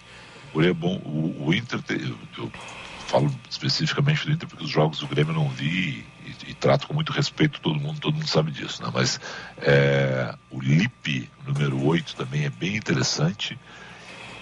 [0.62, 0.98] é bom.
[1.06, 1.80] O, o Inter,
[2.38, 2.52] eu,
[3.08, 6.88] falo especificamente do Inter porque os jogos do Grêmio eu não vi e, e, trato
[6.88, 8.89] com muito respeito todo mundo, todo mundo sabe disso, né?
[8.94, 9.20] Mas
[9.58, 13.60] é, o Lipe, número 8, também é bem interessante.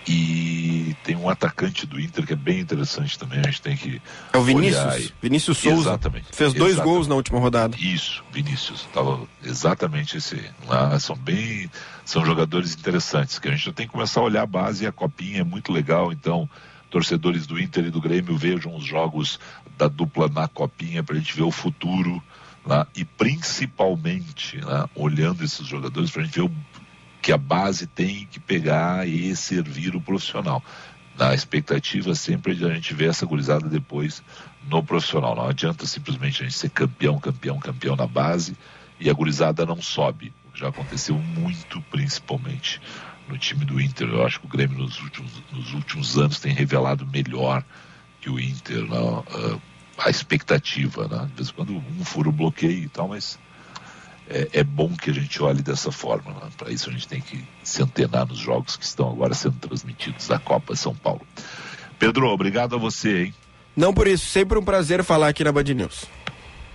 [0.08, 4.02] E tem um atacante do Inter que é bem interessante também, a gente tem que.
[4.34, 5.14] É o Vinícius.
[5.22, 5.90] Vinícius Souza.
[5.90, 6.28] Exatamente.
[6.32, 6.94] Fez dois exatamente.
[6.94, 7.78] gols na última rodada.
[7.80, 8.88] Isso, Vinícius.
[8.94, 10.42] Tava exatamente esse.
[10.68, 11.70] Lá, são bem.
[12.04, 14.88] São jogadores interessantes, que a gente já tem que começar a olhar a base e
[14.88, 16.50] a copinha é muito legal, então.
[16.90, 19.40] Torcedores do Inter e do Grêmio vejam os jogos
[19.78, 22.22] da dupla na copinha para a gente ver o futuro
[22.66, 26.52] lá, e principalmente né, olhando esses jogadores para a gente ver o
[27.22, 30.64] que a base tem que pegar e servir o profissional.
[31.18, 34.24] Na expectativa sempre de a gente ver essa gurizada depois
[34.68, 35.36] no profissional.
[35.36, 38.58] Não adianta simplesmente a gente ser campeão, campeão, campeão na base
[39.00, 40.34] e a gurizada não sobe.
[40.54, 42.82] Já aconteceu muito, principalmente
[43.28, 44.08] no time do Inter.
[44.10, 47.64] Eu acho que o Grêmio nos últimos, nos últimos anos tem revelado melhor
[48.20, 48.86] que o Inter.
[48.86, 49.20] Não?
[49.20, 49.62] Uh,
[49.98, 51.28] a expectativa, né?
[51.28, 53.38] De vez em quando um fura o bloqueio e tal, mas
[54.32, 56.32] é, é bom que a gente olhe dessa forma.
[56.32, 56.50] Né?
[56.58, 60.28] Para isso a gente tem que se antenar nos jogos que estão agora sendo transmitidos
[60.28, 61.22] da Copa São Paulo.
[62.00, 63.34] Pedro, obrigado a você, hein?
[63.76, 66.06] Não por isso, sempre um prazer falar aqui na Band News.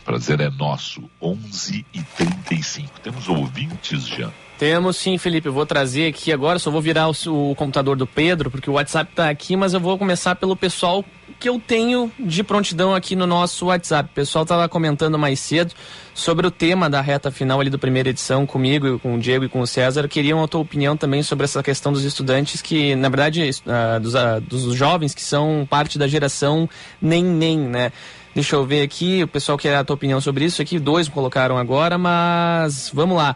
[0.07, 4.31] Prazer é nosso, 11 e 35 Temos ouvintes já.
[4.57, 5.49] Temos sim, Felipe.
[5.49, 8.75] Eu vou trazer aqui agora, só vou virar o, o computador do Pedro, porque o
[8.75, 11.05] WhatsApp está aqui, mas eu vou começar pelo pessoal
[11.40, 14.09] que eu tenho de prontidão aqui no nosso WhatsApp.
[14.11, 15.75] O pessoal estava comentando mais cedo
[16.14, 19.49] sobre o tema da reta final ali do primeira edição comigo, com o Diego e
[19.49, 20.07] com o César.
[20.07, 24.14] Queriam a tua opinião também sobre essa questão dos estudantes que, na verdade, uh, dos,
[24.14, 26.69] uh, dos jovens que são parte da geração
[27.03, 27.92] nem nem, né?
[28.37, 30.79] Deixa eu ver aqui, o pessoal quer a tua opinião sobre isso aqui.
[30.79, 33.35] Dois colocaram agora, mas vamos lá.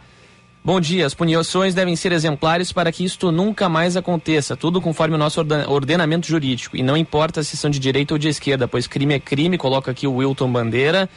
[0.63, 1.07] Bom dia.
[1.07, 5.43] As punições devem ser exemplares para que isto nunca mais aconteça, tudo conforme o nosso
[5.67, 6.77] ordenamento jurídico.
[6.77, 9.89] E não importa se são de direita ou de esquerda, pois crime é crime, coloca
[9.89, 11.09] aqui o Wilton Bandeira.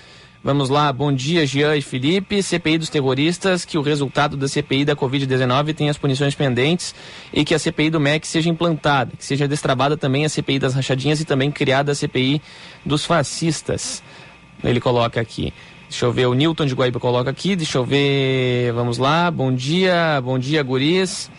[0.45, 2.43] Vamos lá, bom dia, Jean e Felipe.
[2.43, 6.95] CPI dos terroristas, que o resultado da CPI da Covid-19 tenha as punições pendentes
[7.33, 10.75] e que a CPI do MEC seja implantada, que seja destravada também a CPI das
[10.75, 12.43] rachadinhas e também criada a CPI
[12.85, 14.03] dos fascistas.
[14.63, 15.51] Ele coloca aqui.
[15.89, 19.51] Deixa eu ver, o Newton de Guaíba coloca aqui, deixa eu ver, vamos lá, bom
[19.51, 21.31] dia, bom dia guris.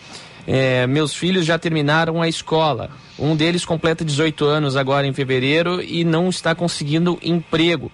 [0.47, 2.89] É, meus filhos já terminaram a escola.
[3.19, 7.91] Um deles completa 18 anos agora em fevereiro e não está conseguindo emprego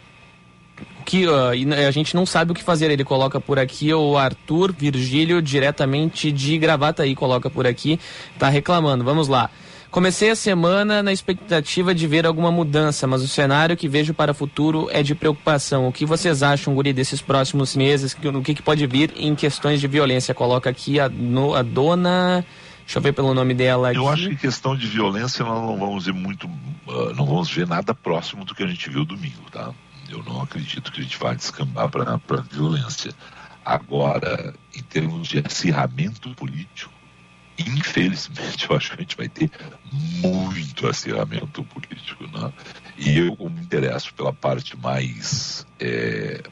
[1.12, 1.50] que uh,
[1.86, 2.90] a gente não sabe o que fazer.
[2.90, 8.00] Ele coloca por aqui o Arthur Virgílio, diretamente de Gravataí, coloca por aqui,
[8.34, 9.04] está reclamando.
[9.04, 9.50] Vamos lá.
[9.90, 14.32] Comecei a semana na expectativa de ver alguma mudança, mas o cenário que vejo para
[14.32, 15.86] o futuro é de preocupação.
[15.86, 18.16] O que vocês acham, Guri, desses próximos meses?
[18.34, 20.34] O que, que pode vir em questões de violência?
[20.34, 22.46] Coloca aqui a, no, a dona.
[22.86, 23.98] Deixa eu ver pelo nome dela aqui.
[23.98, 27.68] Eu acho que questão de violência nós não vamos ver muito, uh, não vamos ver
[27.68, 29.74] nada próximo do que a gente viu domingo, tá?
[30.12, 33.14] Eu não acredito que a gente vai descambar para violência.
[33.64, 36.92] Agora, em termos de acirramento político,
[37.58, 39.50] infelizmente, eu acho que a gente vai ter
[40.22, 42.26] muito acirramento político.
[42.28, 42.54] Né?
[42.98, 46.44] E eu, como me interesso pela parte mais é,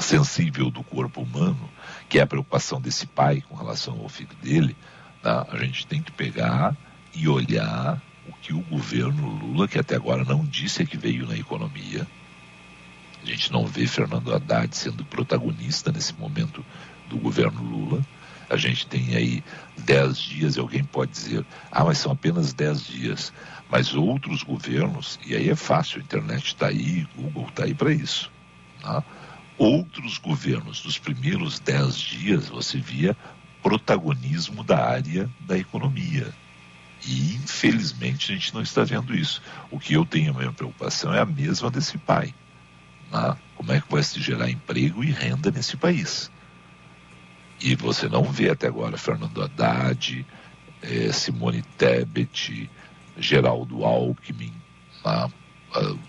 [0.00, 1.70] sensível do corpo humano,
[2.08, 4.76] que é a preocupação desse pai com relação ao filho dele,
[5.22, 5.46] né?
[5.48, 6.76] a gente tem que pegar
[7.14, 8.02] e olhar
[8.46, 12.06] que o governo Lula, que até agora não disse que veio na economia,
[13.20, 16.64] a gente não vê Fernando Haddad sendo protagonista nesse momento
[17.08, 18.04] do governo Lula
[18.48, 19.42] a gente tem aí
[19.76, 23.32] dez dias e alguém pode dizer, ah, mas são apenas dez dias.
[23.68, 27.92] Mas outros governos, e aí é fácil, a internet está aí, Google está aí para
[27.92, 28.30] isso.
[28.80, 29.02] Tá?
[29.58, 33.16] Outros governos, nos primeiros dez dias, você via
[33.62, 36.32] protagonismo da área da economia.
[37.06, 39.40] E, infelizmente, a gente não está vendo isso.
[39.70, 42.34] O que eu tenho a minha preocupação é a mesma desse pai.
[43.12, 43.36] Né?
[43.54, 46.30] Como é que vai se gerar emprego e renda nesse país?
[47.60, 50.26] E você não vê até agora Fernando Haddad,
[50.82, 52.68] eh, Simone Tebet,
[53.16, 54.52] Geraldo Alckmin,
[55.04, 55.30] ah,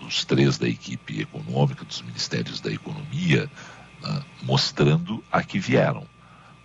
[0.06, 3.48] os três da equipe econômica dos Ministérios da Economia,
[4.02, 6.06] ah, mostrando a que vieram,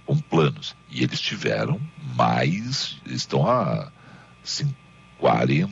[0.06, 0.76] com planos.
[0.90, 1.80] E eles tiveram
[2.16, 3.90] mais, estão há
[5.20, 5.72] 40,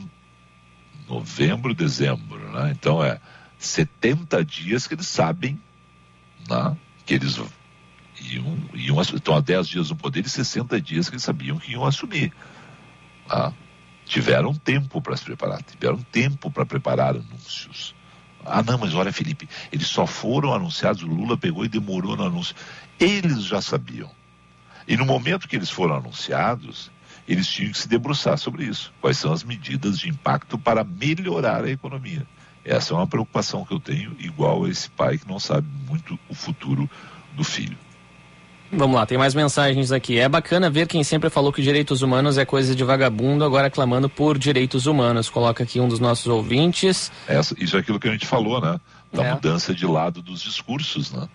[1.07, 2.71] novembro, dezembro, né?
[2.71, 3.19] então é
[3.57, 5.59] 70 dias que eles sabem
[6.49, 7.39] né, que eles
[8.19, 11.71] iam, iam estão há 10 dias no poder e 60 dias que eles sabiam que
[11.71, 12.33] iam assumir.
[13.29, 13.51] Ah,
[14.05, 17.95] tiveram tempo para se preparar, tiveram tempo para preparar anúncios.
[18.43, 22.25] Ah, não, mas olha, Felipe, eles só foram anunciados, o Lula pegou e demorou no
[22.25, 22.55] anúncio.
[22.99, 24.09] Eles já sabiam.
[24.87, 26.91] E no momento que eles foram anunciados,
[27.27, 28.93] eles tinham que se debruçar sobre isso.
[29.01, 32.25] Quais são as medidas de impacto para melhorar a economia?
[32.63, 36.19] Essa é uma preocupação que eu tenho, igual a esse pai que não sabe muito
[36.29, 36.89] o futuro
[37.35, 37.77] do filho.
[38.73, 40.17] Vamos lá, tem mais mensagens aqui.
[40.17, 44.07] É bacana ver quem sempre falou que direitos humanos é coisa de vagabundo, agora clamando
[44.07, 45.29] por direitos humanos.
[45.29, 47.11] Coloca aqui um dos nossos ouvintes.
[47.27, 48.79] Essa, isso é aquilo que a gente falou, né?
[49.11, 49.33] Da é.
[49.33, 51.27] mudança de lado dos discursos, né?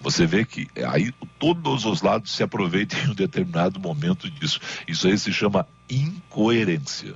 [0.00, 4.60] Você vê que aí todos os lados se aproveitam em um determinado momento disso.
[4.88, 7.14] Isso aí se chama incoerência.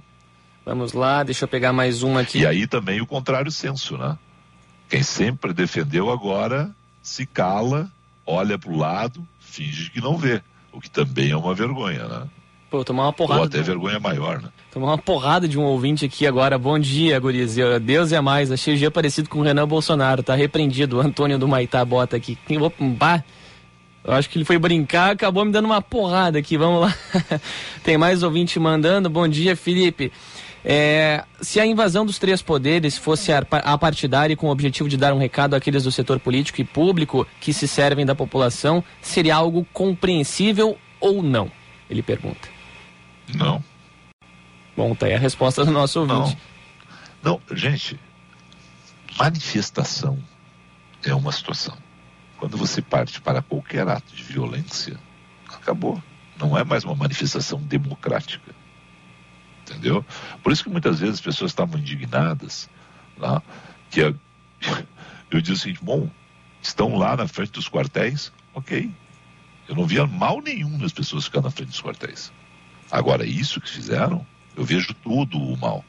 [0.64, 2.38] Vamos lá, deixa eu pegar mais uma aqui.
[2.38, 4.18] E aí também o contrário senso, né?
[4.88, 7.90] Quem sempre defendeu agora se cala,
[8.26, 12.28] olha para o lado, finge que não vê, o que também é uma vergonha, né?
[12.74, 13.40] Pô, tomar uma porrada.
[13.42, 14.48] Ou até vergonha maior, né?
[14.72, 16.58] Tomar uma porrada de um ouvinte aqui agora.
[16.58, 17.54] Bom dia, Guriz.
[17.80, 18.50] Deus é mais.
[18.50, 20.24] Achei o dia parecido com o Renan Bolsonaro.
[20.24, 20.96] Tá repreendido.
[20.96, 22.36] O Antônio do Maitá bota aqui.
[22.98, 23.22] Bah,
[24.02, 26.56] eu acho que ele foi brincar, acabou me dando uma porrada aqui.
[26.56, 26.94] Vamos lá.
[27.84, 29.08] Tem mais ouvinte mandando.
[29.08, 30.10] Bom dia, Felipe.
[30.64, 35.14] É, se a invasão dos três poderes fosse apartidária e com o objetivo de dar
[35.14, 39.64] um recado àqueles do setor político e público que se servem da população, seria algo
[39.72, 41.48] compreensível ou não?
[41.88, 42.53] Ele pergunta.
[43.32, 43.62] Não.
[44.76, 46.36] Bom, tá aí a resposta do nosso ouvinte.
[47.22, 47.98] Não, não gente,
[49.16, 50.18] manifestação
[51.04, 51.76] é uma situação.
[52.38, 54.98] Quando você parte para qualquer ato de violência,
[55.48, 56.02] acabou.
[56.36, 58.52] Não é mais uma manifestação democrática
[59.64, 60.04] entendeu?
[60.42, 62.68] Por isso que muitas vezes as pessoas estavam indignadas,
[63.16, 63.42] lá,
[63.90, 64.14] que eu,
[65.30, 66.08] eu disse o seguinte, bom,
[66.62, 68.90] estão lá na frente dos quartéis, ok.
[69.66, 72.30] Eu não via mal nenhum nas pessoas ficar na frente dos quartéis.
[72.94, 74.24] Agora, isso que fizeram,
[74.56, 75.84] eu vejo tudo o mal.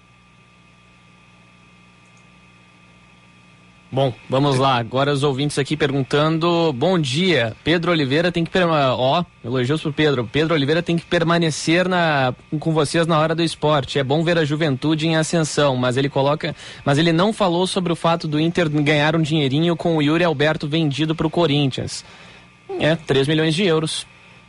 [3.91, 4.77] Bom, vamos lá.
[4.77, 10.27] Agora os ouvintes aqui perguntando: Bom dia, Pedro Oliveira tem que ó, elogios pro Pedro.
[10.29, 13.99] Pedro Oliveira tem que permanecer na, com vocês na hora do esporte.
[13.99, 17.93] É bom ver a juventude em ascensão, mas ele coloca, mas ele não falou sobre
[17.93, 22.03] o fato do Inter ganhar um dinheirinho com o Yuri Alberto vendido para o Corinthians.
[22.79, 24.07] É, 3 milhões de euros.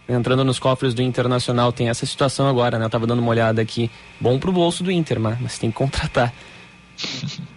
[0.08, 2.84] Entrando nos cofres do Internacional, tem essa situação agora, né?
[2.84, 3.90] Eu tava dando uma olhada aqui.
[4.20, 6.32] Bom pro bolso do Inter, mas, tem que contratar.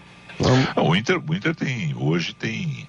[0.78, 2.88] O, Inter, o Inter tem, hoje tem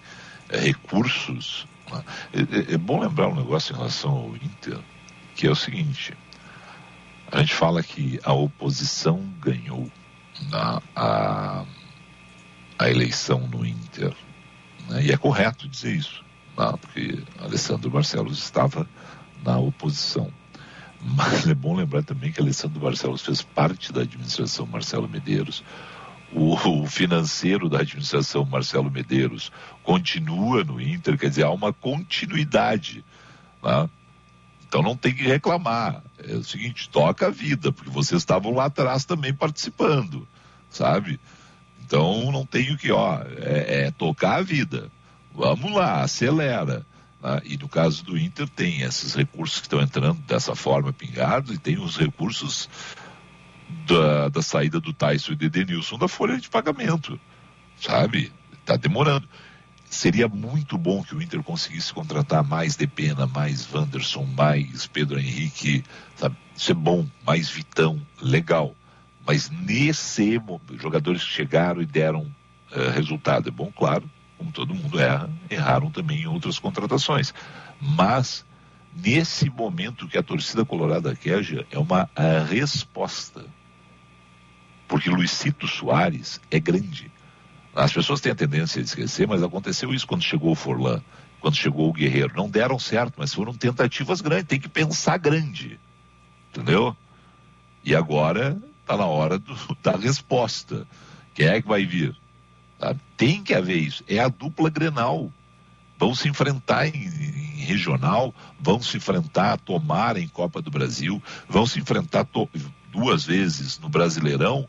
[0.49, 1.67] é, recursos.
[1.91, 2.05] Né?
[2.33, 4.79] É, é, é, bom lembrar um negócio em relação ao Inter,
[5.35, 6.15] que é o seguinte:
[7.31, 9.91] a gente fala que a oposição ganhou
[10.49, 11.65] na, a,
[12.79, 14.15] a eleição no Inter.
[14.89, 15.07] Né?
[15.07, 16.25] E é correto dizer isso,
[16.57, 16.73] né?
[16.81, 18.89] porque Alessandro Barcelos estava
[19.45, 20.30] na oposição.
[21.03, 25.64] Mas é bom lembrar também que Alessandro Barcelos fez parte da administração Marcelo Medeiros.
[26.32, 29.51] O, o, financeiro da administração Marcelo Medeiros
[29.82, 33.05] continua no Inter, quer dizer, há uma continuidade.
[33.62, 33.91] Né?
[34.68, 36.03] Então não tem que reclamar.
[36.18, 40.28] É o seguinte, toca a vida, porque vocês estavam lá atrás também participando,
[40.68, 41.18] sabe?
[41.84, 44.88] Então não tem o que, ó, é, é tocar a vida.
[45.34, 46.86] Vamos lá, acelera.
[47.23, 47.43] Né?
[47.45, 51.59] E no caso do Inter tem esses recursos que estão entrando dessa forma pingados e
[51.59, 52.68] tem os recursos
[53.87, 57.18] da, da saída do Tyson e do Edenilson da folha de pagamento,
[57.81, 58.33] sabe?
[58.53, 59.29] Está demorando.
[59.89, 65.85] Seria muito bom que o Inter conseguisse contratar mais Depena, mais Wanderson, mais Pedro Henrique,
[66.14, 66.37] sabe?
[66.57, 68.75] Isso é bom, mais Vitão, legal.
[69.27, 74.09] Mas nesse momento, jogadores que chegaram e deram uh, resultado, é bom, claro,
[74.41, 77.34] como todo mundo erra, erraram também em outras contratações.
[77.78, 78.43] Mas
[78.97, 83.45] nesse momento que a torcida colorada quer é uma uh, resposta.
[84.88, 87.12] Porque Luizito Soares é grande.
[87.76, 91.03] As pessoas têm a tendência de esquecer, mas aconteceu isso quando chegou o Forlan,
[91.38, 92.32] quando chegou o Guerreiro.
[92.34, 94.47] Não deram certo, mas foram tentativas grandes.
[94.47, 95.78] Tem que pensar grande.
[96.49, 96.97] Entendeu?
[97.84, 100.86] E agora está na hora do, da resposta.
[101.34, 102.16] Quem é que vai vir?
[102.81, 102.97] Tá?
[103.16, 104.03] Tem que haver isso.
[104.09, 105.31] É a dupla Grenal.
[105.97, 111.66] Vão se enfrentar em, em regional, vão se enfrentar, tomar em Copa do Brasil, vão
[111.66, 112.26] se enfrentar
[112.91, 114.66] duas vezes no Brasileirão.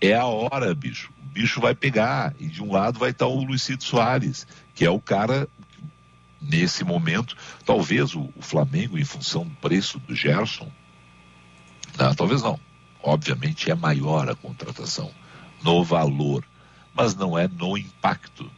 [0.00, 2.32] É a hora, bicho bicho vai pegar.
[2.38, 5.48] E de um lado vai estar o Luizito Soares, que é o cara,
[6.40, 7.36] nesse momento,
[7.66, 10.70] talvez o, o Flamengo, em função do preço do Gerson,
[11.98, 12.58] não, talvez não.
[13.02, 15.10] Obviamente é maior a contratação
[15.62, 16.44] no valor,
[16.94, 18.50] mas não é no impacto.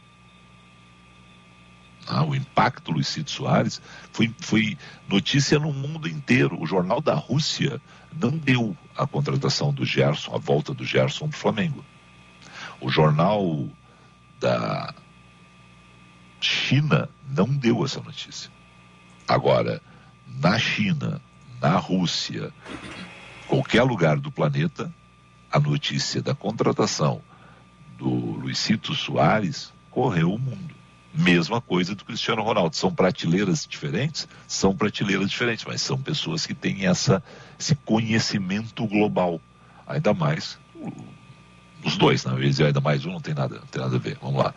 [2.09, 3.81] Não, o impacto do Luizito Soares
[4.13, 4.77] foi, foi
[5.09, 6.61] notícia no mundo inteiro.
[6.61, 7.81] O jornal da Rússia
[8.13, 11.83] não deu a contratação do Gerson, a volta do Gerson para o Flamengo.
[12.79, 13.67] O jornal
[14.39, 14.93] da
[16.39, 18.49] China não deu essa notícia.
[19.27, 19.81] Agora,
[20.25, 21.21] na China,
[21.59, 22.53] na Rússia,
[23.47, 24.93] qualquer lugar do planeta,
[25.51, 27.21] a notícia da contratação
[27.97, 30.75] do Luizito Soares correu o mundo.
[31.13, 32.75] Mesma coisa do Cristiano Ronaldo.
[32.75, 34.27] São prateleiras diferentes?
[34.47, 37.23] São prateleiras diferentes, mas são pessoas que têm essa,
[37.59, 39.41] esse conhecimento global.
[39.87, 40.59] Ainda mais
[41.83, 44.17] os dois, na vez ainda mais um não tem nada, não tem nada a ver.
[44.21, 44.53] Vamos lá.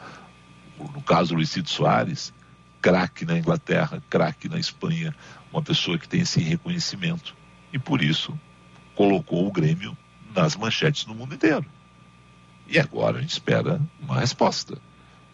[0.79, 2.33] No caso do Luizito Soares,
[2.81, 5.15] craque na Inglaterra, craque na Espanha,
[5.53, 7.35] uma pessoa que tem esse reconhecimento.
[7.73, 8.39] E por isso
[8.95, 9.97] colocou o Grêmio
[10.35, 11.65] nas manchetes no mundo inteiro.
[12.71, 14.79] E agora a gente espera uma resposta.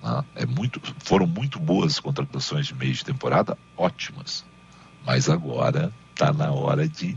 [0.03, 0.25] Né?
[0.35, 4.43] É muito, foram muito boas as contratações de meio de temporada, ótimas.
[5.05, 7.15] Mas agora está na hora de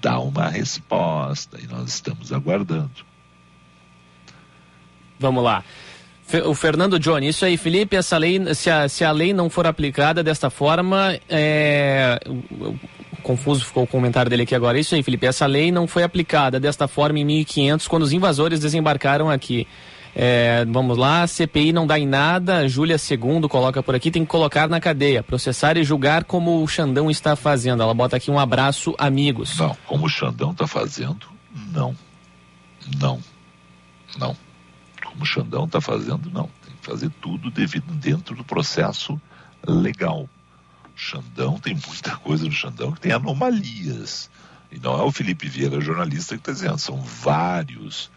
[0.00, 3.04] dar uma resposta e nós estamos aguardando.
[5.18, 5.62] Vamos lá.
[6.44, 9.64] O Fernando Johnny, isso aí, Felipe, essa lei, se a, se a lei não for
[9.64, 12.18] aplicada desta forma, é...
[13.22, 14.78] confuso ficou o comentário dele aqui agora.
[14.78, 18.58] Isso aí, Felipe, essa lei não foi aplicada desta forma em 1500 quando os invasores
[18.58, 19.68] desembarcaram aqui.
[20.16, 24.30] É, vamos lá, CPI não dá em nada, Júlia Segundo coloca por aqui, tem que
[24.30, 27.82] colocar na cadeia, processar e julgar como o Xandão está fazendo.
[27.82, 29.56] Ela bota aqui um abraço, amigos.
[29.58, 31.28] Não, como o Xandão está fazendo,
[31.70, 31.94] não.
[32.98, 33.20] Não.
[34.18, 34.45] Não
[35.16, 36.50] como o Xandão está fazendo, não.
[36.64, 39.20] Tem que fazer tudo devido dentro do processo
[39.66, 40.28] legal.
[40.94, 44.30] O Xandão tem muita coisa no Xandão que tem anomalias.
[44.70, 48.10] E não é o Felipe Vieira, jornalista, que está dizendo, são vários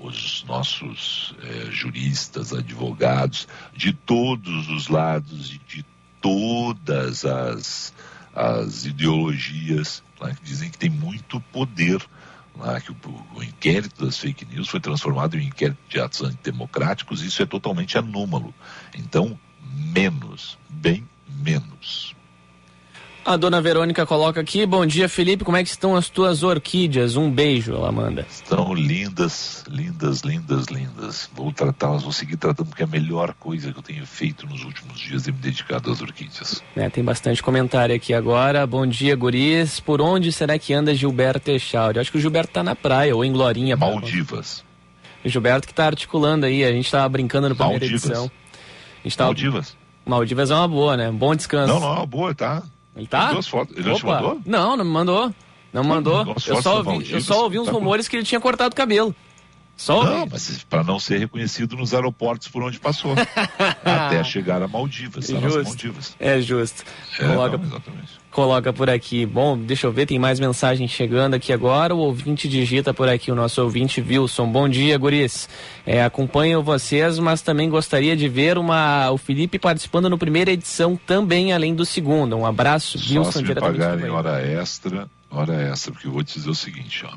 [0.00, 5.84] os nossos é, juristas, advogados, de todos os lados e de
[6.20, 7.92] todas as,
[8.32, 12.00] as ideologias, né, que dizem que tem muito poder
[12.58, 12.96] lá, que o,
[13.34, 17.96] o, inquérito das fake news foi transformado em inquérito de atos antidemocráticos, isso é totalmente
[17.96, 18.54] anômalo.
[18.94, 22.14] Então, menos, bem menos.
[23.28, 27.14] A dona Verônica coloca aqui, bom dia Felipe, como é que estão as tuas orquídeas?
[27.14, 28.26] Um beijo, ela manda.
[28.26, 31.28] Estão lindas, lindas, lindas, lindas.
[31.34, 34.64] Vou tratá-las, vou seguir tratando, porque é a melhor coisa que eu tenho feito nos
[34.64, 36.62] últimos dias é me dedicar às orquídeas.
[36.74, 38.66] É, tem bastante comentário aqui agora.
[38.66, 39.78] Bom dia, guris.
[39.78, 41.98] Por onde será que anda Gilberto Echauri?
[41.98, 43.76] Acho que o Gilberto tá na praia ou em Glorinha.
[43.76, 44.64] Maldivas.
[45.22, 48.04] O Gilberto que tá articulando aí, a gente tava brincando no primeira Maldivas.
[48.06, 48.30] edição.
[49.04, 49.28] A gente tava...
[49.28, 49.76] Maldivas.
[50.06, 51.10] Maldivas é uma boa, né?
[51.12, 51.74] Bom descanso.
[51.74, 52.62] Não, não, é uma boa, tá?
[52.98, 53.32] Ele tá?
[53.32, 53.76] Duas fotos.
[53.76, 53.98] Ele Opa.
[53.98, 54.40] te mandou?
[54.44, 55.34] Não, não me mandou.
[55.72, 56.34] Não mandou.
[56.46, 59.14] Eu só, ouvi, eu só ouvi uns tá rumores que ele tinha cortado o cabelo.
[59.76, 63.14] Só não, mas para não ser reconhecido nos aeroportos por onde passou.
[63.84, 65.62] até chegar a Maldivas, é justo.
[65.62, 66.16] Maldivas.
[66.18, 66.84] É justo.
[67.20, 67.56] É, Coloca...
[67.56, 69.26] não, exatamente coloca por aqui.
[69.26, 71.94] Bom, deixa eu ver, tem mais mensagens chegando aqui agora.
[71.94, 74.46] O ouvinte digita por aqui, o nosso ouvinte Wilson.
[74.50, 75.48] Bom dia, guris.
[75.86, 80.96] É, acompanho vocês, mas também gostaria de ver uma, o Felipe participando no primeira edição
[80.96, 82.36] também, além do segundo.
[82.36, 86.34] Um abraço, Só Wilson, se me pagarem hora extra, hora extra, porque eu vou te
[86.34, 87.12] dizer o seguinte, ó.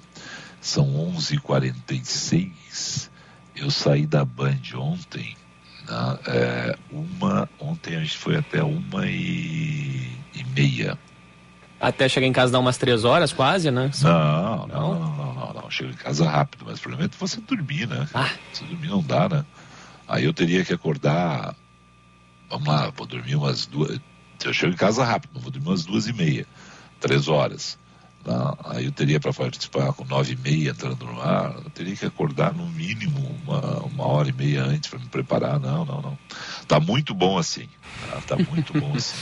[0.59, 0.85] São
[1.15, 3.09] 11h46.
[3.55, 5.35] Eu saí da Band ontem,
[5.87, 6.19] né?
[6.27, 10.97] é, uma, ontem a gente foi até uma e, e meia.
[11.79, 13.89] Até chegar em casa dar umas três horas quase, né?
[14.03, 15.71] Não, não, não, não, não, não.
[15.71, 18.07] Chego em casa rápido, mas o problema é você dormir, né?
[18.13, 18.29] Ah.
[18.53, 19.45] Você dormir não dá, né?
[20.07, 21.55] Aí eu teria que acordar.
[22.49, 23.99] Vamos lá, vou dormir umas duas.
[24.43, 26.45] Eu chego em casa rápido, vou dormir umas duas e meia,
[26.99, 27.79] três horas.
[28.23, 28.55] Tá?
[28.65, 32.05] Aí eu teria para participar com nove e meia entrando no ar, eu teria que
[32.05, 35.59] acordar no mínimo uma, uma hora e meia antes para me preparar.
[35.59, 36.17] Não, não, não.
[36.67, 37.67] Tá muito bom assim.
[38.07, 39.17] Tá, tá muito bom assim.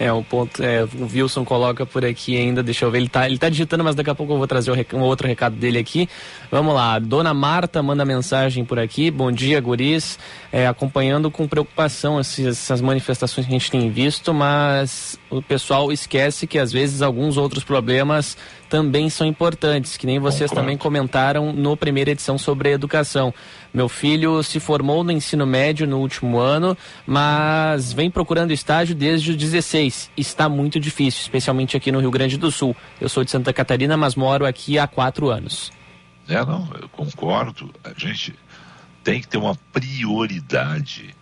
[0.00, 3.26] É, o ponto, é, o Wilson coloca por aqui ainda, deixa eu ver, ele tá,
[3.26, 6.08] ele tá digitando, mas daqui a pouco eu vou trazer um outro recado dele aqui.
[6.50, 10.18] Vamos lá, Dona Marta manda mensagem por aqui, bom dia, guris,
[10.50, 15.92] é, acompanhando com preocupação esses, essas manifestações que a gente tem visto, mas o pessoal
[15.92, 18.38] esquece que às vezes alguns outros problemas
[18.70, 20.62] também são importantes, que nem vocês Concordo.
[20.62, 23.34] também comentaram no primeira edição sobre educação.
[23.72, 29.30] Meu filho se formou no ensino médio no último ano, mas vem procurando estágio desde
[29.30, 30.10] os 16.
[30.16, 32.76] Está muito difícil, especialmente aqui no Rio Grande do Sul.
[33.00, 35.70] Eu sou de Santa Catarina, mas moro aqui há quatro anos.
[36.28, 37.72] É, não, eu concordo.
[37.84, 38.34] A gente
[39.04, 41.14] tem que ter uma prioridade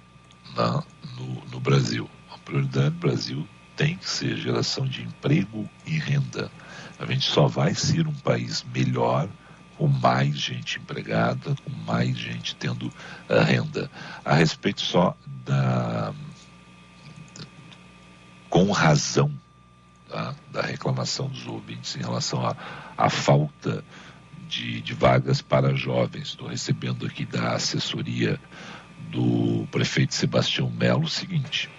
[0.57, 0.82] na,
[1.16, 2.09] no, no Brasil.
[2.32, 6.51] A prioridade do Brasil tem que ser geração de emprego e renda.
[6.99, 9.28] A gente só vai ser um país melhor
[9.79, 13.89] com mais gente empregada, com mais gente tendo uh, renda.
[14.24, 15.16] A respeito só
[15.47, 16.12] da.
[18.51, 19.33] com razão
[20.09, 20.35] tá?
[20.51, 22.43] da reclamação dos ouvintes em relação
[22.97, 23.85] à falta
[24.49, 26.29] de, de vagas para jovens.
[26.29, 28.41] Estou recebendo aqui da assessoria
[29.11, 31.70] do prefeito Sebastião Melo o seguinte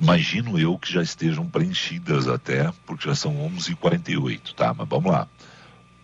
[0.00, 4.72] imagino eu que já estejam preenchidas até, porque já são 11h48, tá?
[4.72, 5.28] Mas vamos lá.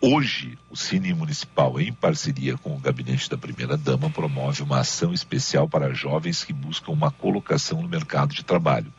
[0.07, 5.11] Hoje, o Cine Municipal, em parceria com o Gabinete da Primeira Dama, promove uma ação
[5.11, 8.93] especial para jovens que buscam uma colocação no mercado de trabalho.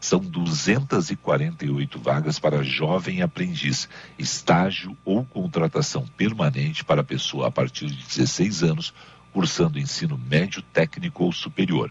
[0.00, 8.06] São 248 vagas para jovem aprendiz, estágio ou contratação permanente para pessoa a partir de
[8.06, 8.94] 16 anos,
[9.32, 11.90] cursando ensino médio, técnico ou superior.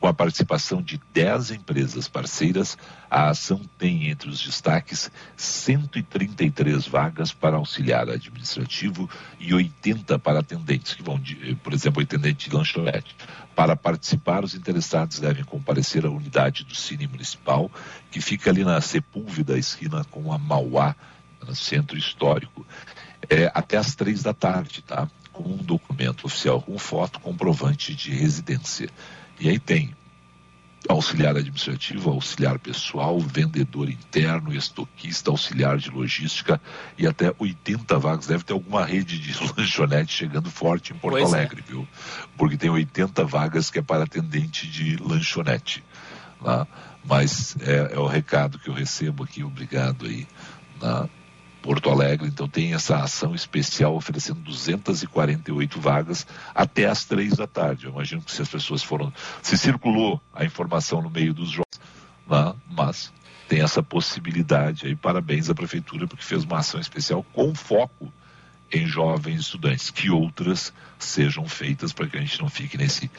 [0.00, 2.78] Com a participação de 10 empresas parceiras,
[3.10, 10.94] a ação tem entre os destaques 133 vagas para auxiliar administrativo e 80 para atendentes,
[10.94, 13.16] que vão, de, por exemplo, atendente de lanchonete.
[13.56, 17.68] Para participar, os interessados devem comparecer à unidade do Cine Municipal,
[18.08, 20.94] que fica ali na Sepúlveda, esquina com a Mauá,
[21.44, 22.64] no centro histórico,
[23.28, 25.08] é, até às três da tarde, tá?
[25.32, 28.88] Com um documento oficial com foto comprovante de residência.
[29.40, 29.94] E aí tem
[30.88, 36.60] auxiliar administrativo, auxiliar pessoal, vendedor interno, estoquista, auxiliar de logística
[36.96, 38.26] e até 80 vagas.
[38.26, 41.38] Deve ter alguma rede de lanchonete chegando forte em Porto pois é.
[41.38, 41.70] Alegre, é.
[41.70, 41.86] viu?
[42.36, 45.84] Porque tem 80 vagas que é para atendente de lanchonete.
[46.40, 46.66] Lá.
[47.04, 50.26] Mas é, é o recado que eu recebo aqui, obrigado aí.
[50.80, 51.08] Na,
[51.68, 57.84] Porto Alegre, então tem essa ação especial oferecendo 248 vagas até às três da tarde.
[57.84, 59.12] Eu imagino que se as pessoas foram,
[59.42, 61.78] se circulou a informação no meio dos jogos,
[62.26, 63.12] lá, mas
[63.50, 64.96] tem essa possibilidade aí.
[64.96, 68.10] Parabéns à prefeitura porque fez uma ação especial com foco
[68.72, 73.10] em jovens estudantes, que outras sejam feitas para que a gente não fique nesse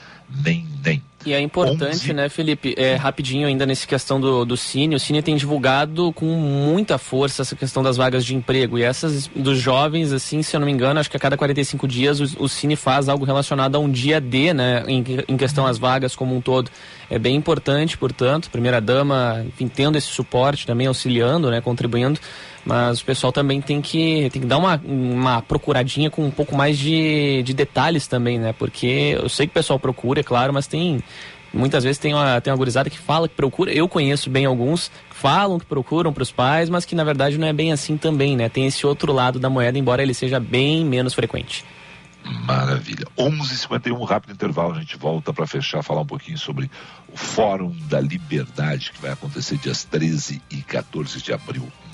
[0.43, 1.02] nem nem.
[1.26, 2.14] E é importante, 11...
[2.14, 6.26] né, Felipe, é, rapidinho ainda nesse questão do, do Cine, o Cine tem divulgado com
[6.26, 8.78] muita força essa questão das vagas de emprego.
[8.78, 11.88] E essas dos jovens, assim, se eu não me engano, acho que a cada 45
[11.88, 15.66] dias o, o Cine faz algo relacionado a um dia D, né, em, em questão
[15.66, 16.72] às vagas como um todo.
[17.10, 22.20] É bem importante, portanto, primeira dama, enfim, tendo esse suporte também, auxiliando, né, contribuindo,
[22.66, 26.55] mas o pessoal também tem que, tem que dar uma, uma procuradinha com um pouco
[26.55, 28.53] mais de, de detalhes também, né?
[28.53, 31.01] Porque eu sei que o pessoal procura, é claro, mas tem.
[31.51, 33.74] Muitas vezes tem uma, tem uma gurizada que fala que procura.
[33.74, 37.39] Eu conheço bem alguns que falam que procuram para os pais, mas que na verdade
[37.39, 38.49] não é bem assim também, né?
[38.49, 41.66] Tem esse outro lado da moeda, embora ele seja bem menos frequente.
[42.45, 43.07] Maravilha.
[43.18, 44.74] 11h51, um rápido intervalo.
[44.74, 46.70] A gente volta para fechar, falar um pouquinho sobre
[47.12, 51.68] o Fórum da Liberdade, que vai acontecer dias 13 e 14 de abril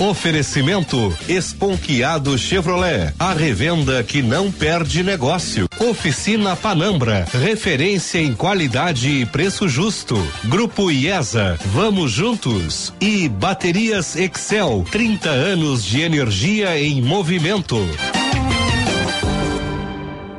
[0.00, 5.66] Oferecimento Esponquiado Chevrolet, a revenda que não perde negócio.
[5.80, 10.16] Oficina Panambra, referência em qualidade e preço justo.
[10.44, 12.92] Grupo IESA, vamos juntos.
[13.00, 17.76] E Baterias Excel, 30 anos de energia em movimento.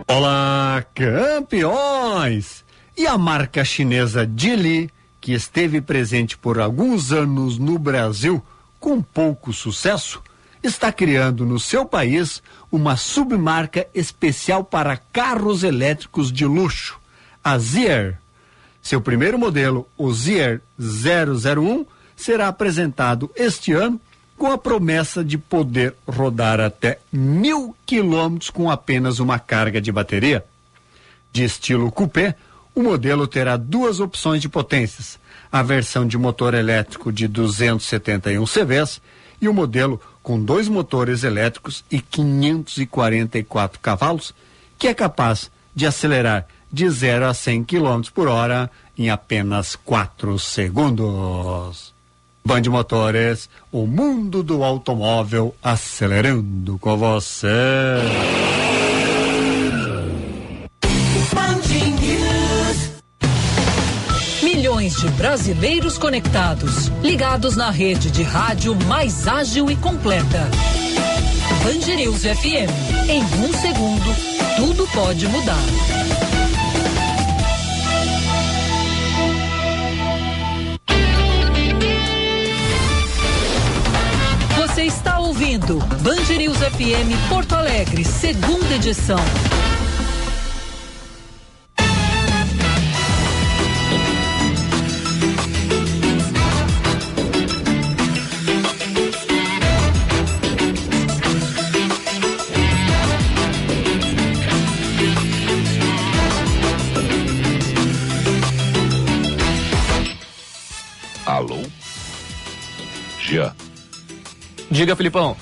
[0.08, 2.64] Olá, campeões!
[2.95, 4.89] E a marca chinesa Geely,
[5.20, 8.43] que esteve presente por alguns anos no Brasil,
[8.80, 10.21] com pouco sucesso,
[10.61, 16.99] está criando no seu país uma submarca especial para carros elétricos de luxo,
[17.43, 18.19] a Zier.
[18.82, 23.99] Seu primeiro modelo, o Zier 001, será apresentado este ano
[24.38, 30.45] com a promessa de poder rodar até mil quilômetros com apenas uma carga de bateria.
[31.34, 32.36] De estilo coupé,
[32.73, 35.19] o modelo terá duas opções de potências:
[35.52, 39.02] a versão de motor elétrico de 271 CVs
[39.41, 44.34] e o modelo com dois motores elétricos e 544 cavalos,
[44.78, 50.38] que é capaz de acelerar de 0 a 100 km por hora em apenas 4
[50.38, 51.93] segundos.
[52.43, 57.48] Band Motores, o mundo do automóvel acelerando com você.
[64.88, 70.49] Milhões de brasileiros conectados, ligados na rede de rádio mais ágil e completa.
[71.61, 71.81] Band
[72.21, 73.09] FM.
[73.09, 74.15] Em um segundo,
[74.55, 75.59] tudo pode mudar.
[84.55, 89.19] Você está ouvindo Band FM Porto Alegre, segunda edição.
[114.70, 115.36] Diga, Filipão.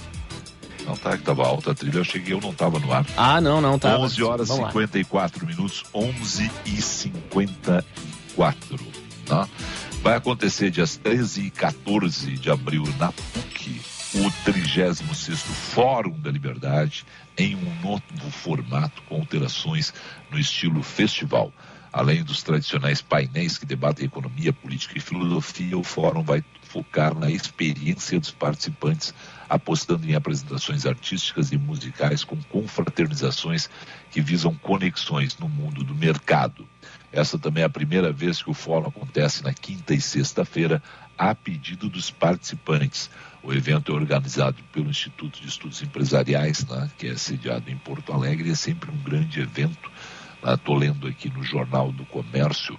[0.85, 3.05] Não tá, que tava alta a trilha, eu cheguei, eu não tava no ar.
[3.17, 3.97] Ah, não, não, tá.
[3.97, 4.69] 11 horas Vamos lá.
[4.69, 8.79] 54 minutos, 11 e 54.
[9.25, 9.47] Tá?
[10.03, 13.81] Vai acontecer dias 13 e 14 de abril na PUC
[14.15, 15.01] o 36
[15.41, 17.05] Fórum da Liberdade
[17.37, 19.93] em um novo formato com alterações
[20.31, 21.51] no estilo festival.
[21.91, 26.43] Além dos tradicionais painéis que debatem economia, política e filosofia, o fórum vai
[26.75, 29.13] focar na experiência dos participantes,
[29.49, 33.69] apostando em apresentações artísticas e musicais com confraternizações
[34.11, 36.67] que visam conexões no mundo do mercado.
[37.13, 40.83] Essa também é a primeira vez que o fórum acontece na quinta e sexta-feira,
[41.17, 43.09] a pedido dos participantes.
[43.41, 48.11] O evento é organizado pelo Instituto de Estudos Empresariais, né, que é sediado em Porto
[48.11, 49.89] Alegre, é sempre um grande evento.
[50.45, 52.77] Estou lendo aqui no Jornal do Comércio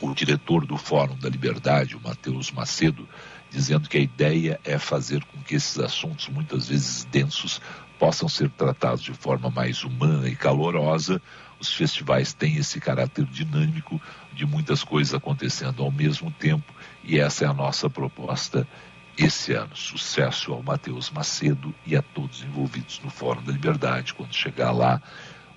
[0.00, 3.08] o diretor do Fórum da Liberdade, o Matheus Macedo,
[3.50, 7.60] dizendo que a ideia é fazer com que esses assuntos, muitas vezes densos,
[7.98, 11.22] possam ser tratados de forma mais humana e calorosa.
[11.60, 14.00] Os festivais têm esse caráter dinâmico
[14.32, 18.66] de muitas coisas acontecendo ao mesmo tempo e essa é a nossa proposta
[19.16, 19.76] esse ano.
[19.76, 24.12] Sucesso ao Matheus Macedo e a todos envolvidos no Fórum da Liberdade.
[24.12, 25.00] Quando chegar lá,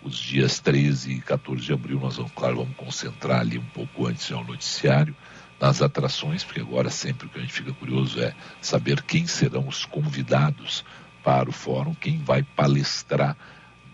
[0.08, 4.08] os dias 13 e 14 de abril, nós vamos, claro, vamos concentrar ali um pouco
[4.08, 5.16] antes ao noticiário,
[5.60, 9.68] nas atrações, porque agora sempre o que a gente fica curioso é saber quem serão
[9.68, 10.86] os convidados
[11.24, 13.36] para o fórum, quem vai palestrar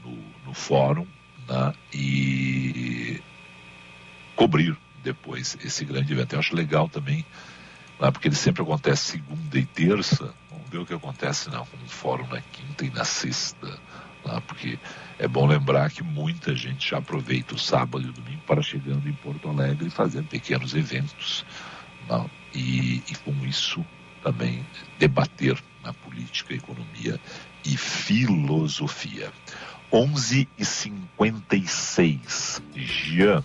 [0.05, 1.07] no, no fórum
[1.47, 3.21] né, e
[4.35, 6.33] cobrir depois esse grande evento.
[6.33, 7.25] Eu acho legal também,
[7.99, 11.77] né, porque ele sempre acontece segunda e terça, vamos ver o que acontece não, com
[11.77, 13.79] um fórum na quinta e na sexta,
[14.25, 14.79] né, porque
[15.19, 19.07] é bom lembrar que muita gente já aproveita o sábado e o domingo para chegando
[19.07, 21.45] em Porto Alegre e fazendo pequenos eventos.
[22.09, 23.85] Né, e, e com isso
[24.21, 24.65] também
[24.97, 27.19] debater na política, economia
[27.65, 29.31] e filosofia.
[29.91, 33.43] 11 e 56 Jean.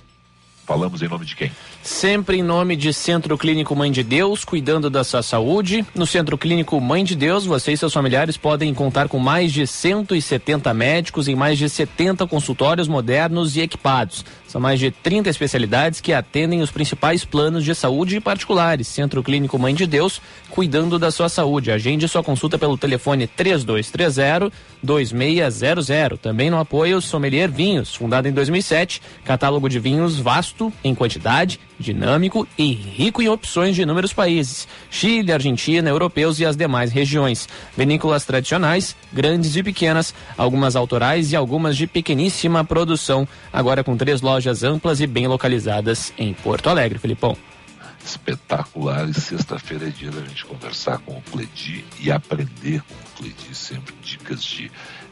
[0.68, 1.50] Falamos em nome de quem?
[1.82, 5.82] Sempre em nome de Centro Clínico Mãe de Deus, cuidando da sua saúde.
[5.94, 9.66] No Centro Clínico Mãe de Deus, você e seus familiares podem contar com mais de
[9.66, 14.22] 170 médicos em mais de 70 consultórios modernos e equipados.
[14.48, 18.88] São mais de 30 especialidades que atendem os principais planos de saúde particulares.
[18.88, 21.70] Centro Clínico Mãe de Deus, cuidando da sua saúde.
[21.70, 24.50] Agende sua consulta pelo telefone 3230
[24.82, 26.18] 2600.
[26.18, 32.46] Também no apoio Sommelier Vinhos, fundado em 2007, catálogo de vinhos vasto em quantidade, dinâmico
[32.56, 37.48] e rico em opções de inúmeros países: Chile, Argentina, europeus e as demais regiões.
[37.76, 44.20] Vinícolas tradicionais, grandes e pequenas, algumas autorais e algumas de pequeníssima produção, agora com três
[44.20, 47.36] lojas amplas e bem localizadas em Porto Alegre, Filipão
[48.04, 53.18] espetacular e sexta-feira é dia da gente conversar com o Cledi e aprender com o
[53.18, 54.70] Cledi sempre dicas de,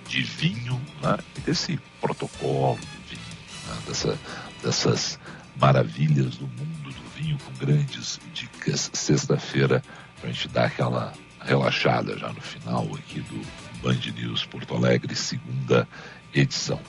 [0.08, 1.18] de vinho né?
[1.36, 3.20] e desse protocolo do vinho,
[3.66, 3.76] né?
[3.86, 4.18] Dessa,
[4.62, 5.18] dessas
[5.60, 9.82] maravilhas do mundo do vinho com grandes dicas sexta-feira
[10.20, 13.40] para a gente dar aquela relaxada já no final aqui do
[13.80, 15.88] Band News Porto Alegre, segunda
[16.34, 16.80] edição.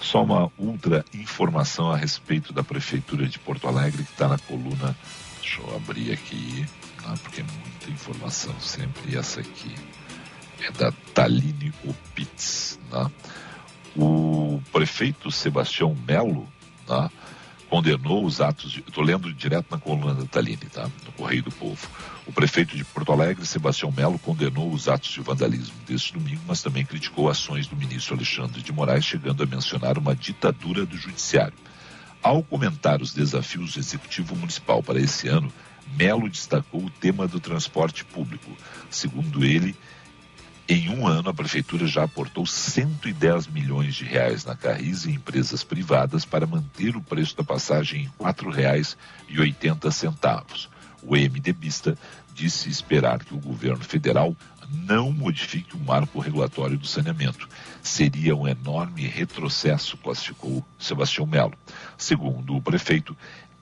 [0.00, 4.96] Só uma outra informação a respeito da Prefeitura de Porto Alegre que está na coluna
[5.40, 6.66] Deixa eu abrir aqui,
[7.02, 9.16] né, porque é muita informação sempre.
[9.16, 9.74] Essa aqui
[10.60, 12.78] é da Taline Opitz.
[12.90, 13.10] Né?
[13.96, 16.46] O prefeito Sebastião Melo
[16.88, 17.10] né,
[17.70, 18.78] condenou os atos.
[18.86, 20.90] Estou lendo direto na coluna da Taline, tá?
[21.06, 21.88] no Correio do Povo.
[22.26, 26.62] O prefeito de Porto Alegre, Sebastião Melo, condenou os atos de vandalismo deste domingo, mas
[26.62, 31.54] também criticou ações do ministro Alexandre de Moraes, chegando a mencionar uma ditadura do judiciário.
[32.20, 35.50] Ao comentar os desafios do Executivo Municipal para esse ano,
[35.96, 38.50] Melo destacou o tema do transporte público.
[38.90, 39.74] Segundo ele,
[40.68, 45.64] em um ano a prefeitura já aportou 110 milhões de reais na Carris e empresas
[45.64, 50.68] privadas para manter o preço da passagem em R$ 4,80.
[51.02, 51.96] O MDBista
[52.34, 54.36] disse esperar que o governo federal
[54.70, 57.48] não modifique o marco regulatório do saneamento.
[57.82, 61.54] Seria um enorme retrocesso, classificou Sebastião Melo.
[61.98, 63.16] Segundo o prefeito,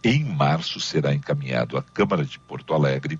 [0.04, 3.18] em março será encaminhado à Câmara de Porto Alegre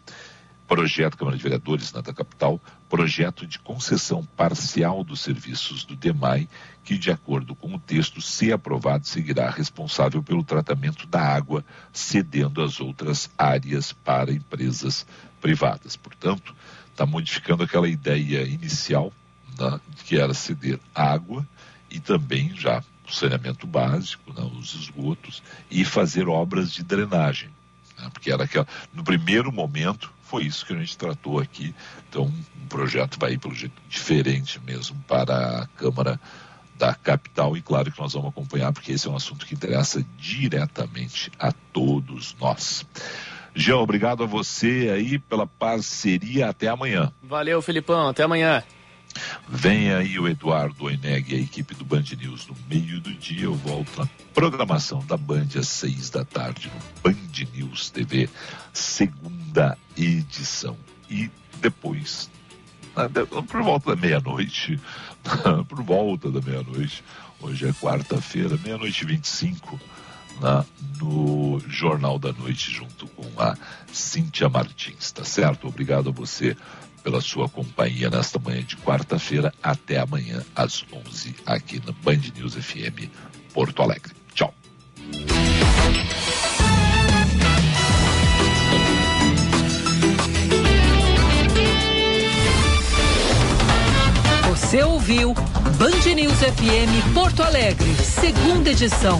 [0.68, 2.60] projeto Câmara de Vereadores na capital,
[2.90, 6.46] projeto de concessão parcial dos serviços do DEMAI,
[6.84, 12.62] que, de acordo com o texto, se aprovado, seguirá responsável pelo tratamento da água, cedendo
[12.62, 15.06] as outras áreas para empresas
[15.40, 15.96] privadas.
[15.96, 16.54] Portanto,
[16.90, 19.10] está modificando aquela ideia inicial,
[19.58, 21.48] né, que era ceder água
[21.90, 27.48] e também já o saneamento básico, né, os esgotos, e fazer obras de drenagem.
[27.98, 31.74] Né, porque era aquela, no primeiro momento foi isso que a gente tratou aqui.
[32.08, 36.20] Então, um projeto vai ir pelo jeito diferente mesmo para a Câmara
[36.76, 40.04] da capital e claro que nós vamos acompanhar porque esse é um assunto que interessa
[40.16, 42.86] diretamente a todos nós.
[43.54, 46.50] Jean, obrigado a você aí pela parceria.
[46.50, 47.12] Até amanhã.
[47.22, 48.08] Valeu, Filipão.
[48.08, 48.62] Até amanhã.
[49.48, 53.44] Vem aí o Eduardo Oineg e a equipe do Band News no meio do dia.
[53.44, 58.28] Eu volto na programação da Band às seis da tarde no Band News TV,
[58.72, 60.76] segunda edição.
[61.11, 61.30] E
[61.61, 62.30] depois,
[63.48, 64.78] por volta da meia-noite,
[65.68, 67.02] por volta da meia-noite,
[67.40, 69.80] hoje é quarta-feira, meia-noite e vinte e cinco,
[70.40, 70.64] na,
[70.98, 73.56] no Jornal da Noite, junto com a
[73.92, 75.66] Cíntia Martins, tá certo?
[75.66, 76.56] Obrigado a você
[77.03, 79.53] pela sua companhia nesta manhã de quarta-feira.
[79.62, 83.09] Até amanhã, às 11, aqui na Band News FM
[83.53, 84.12] Porto Alegre.
[84.34, 84.55] Tchau.
[94.51, 95.32] Você ouviu
[95.78, 99.18] Band News FM Porto Alegre, segunda edição.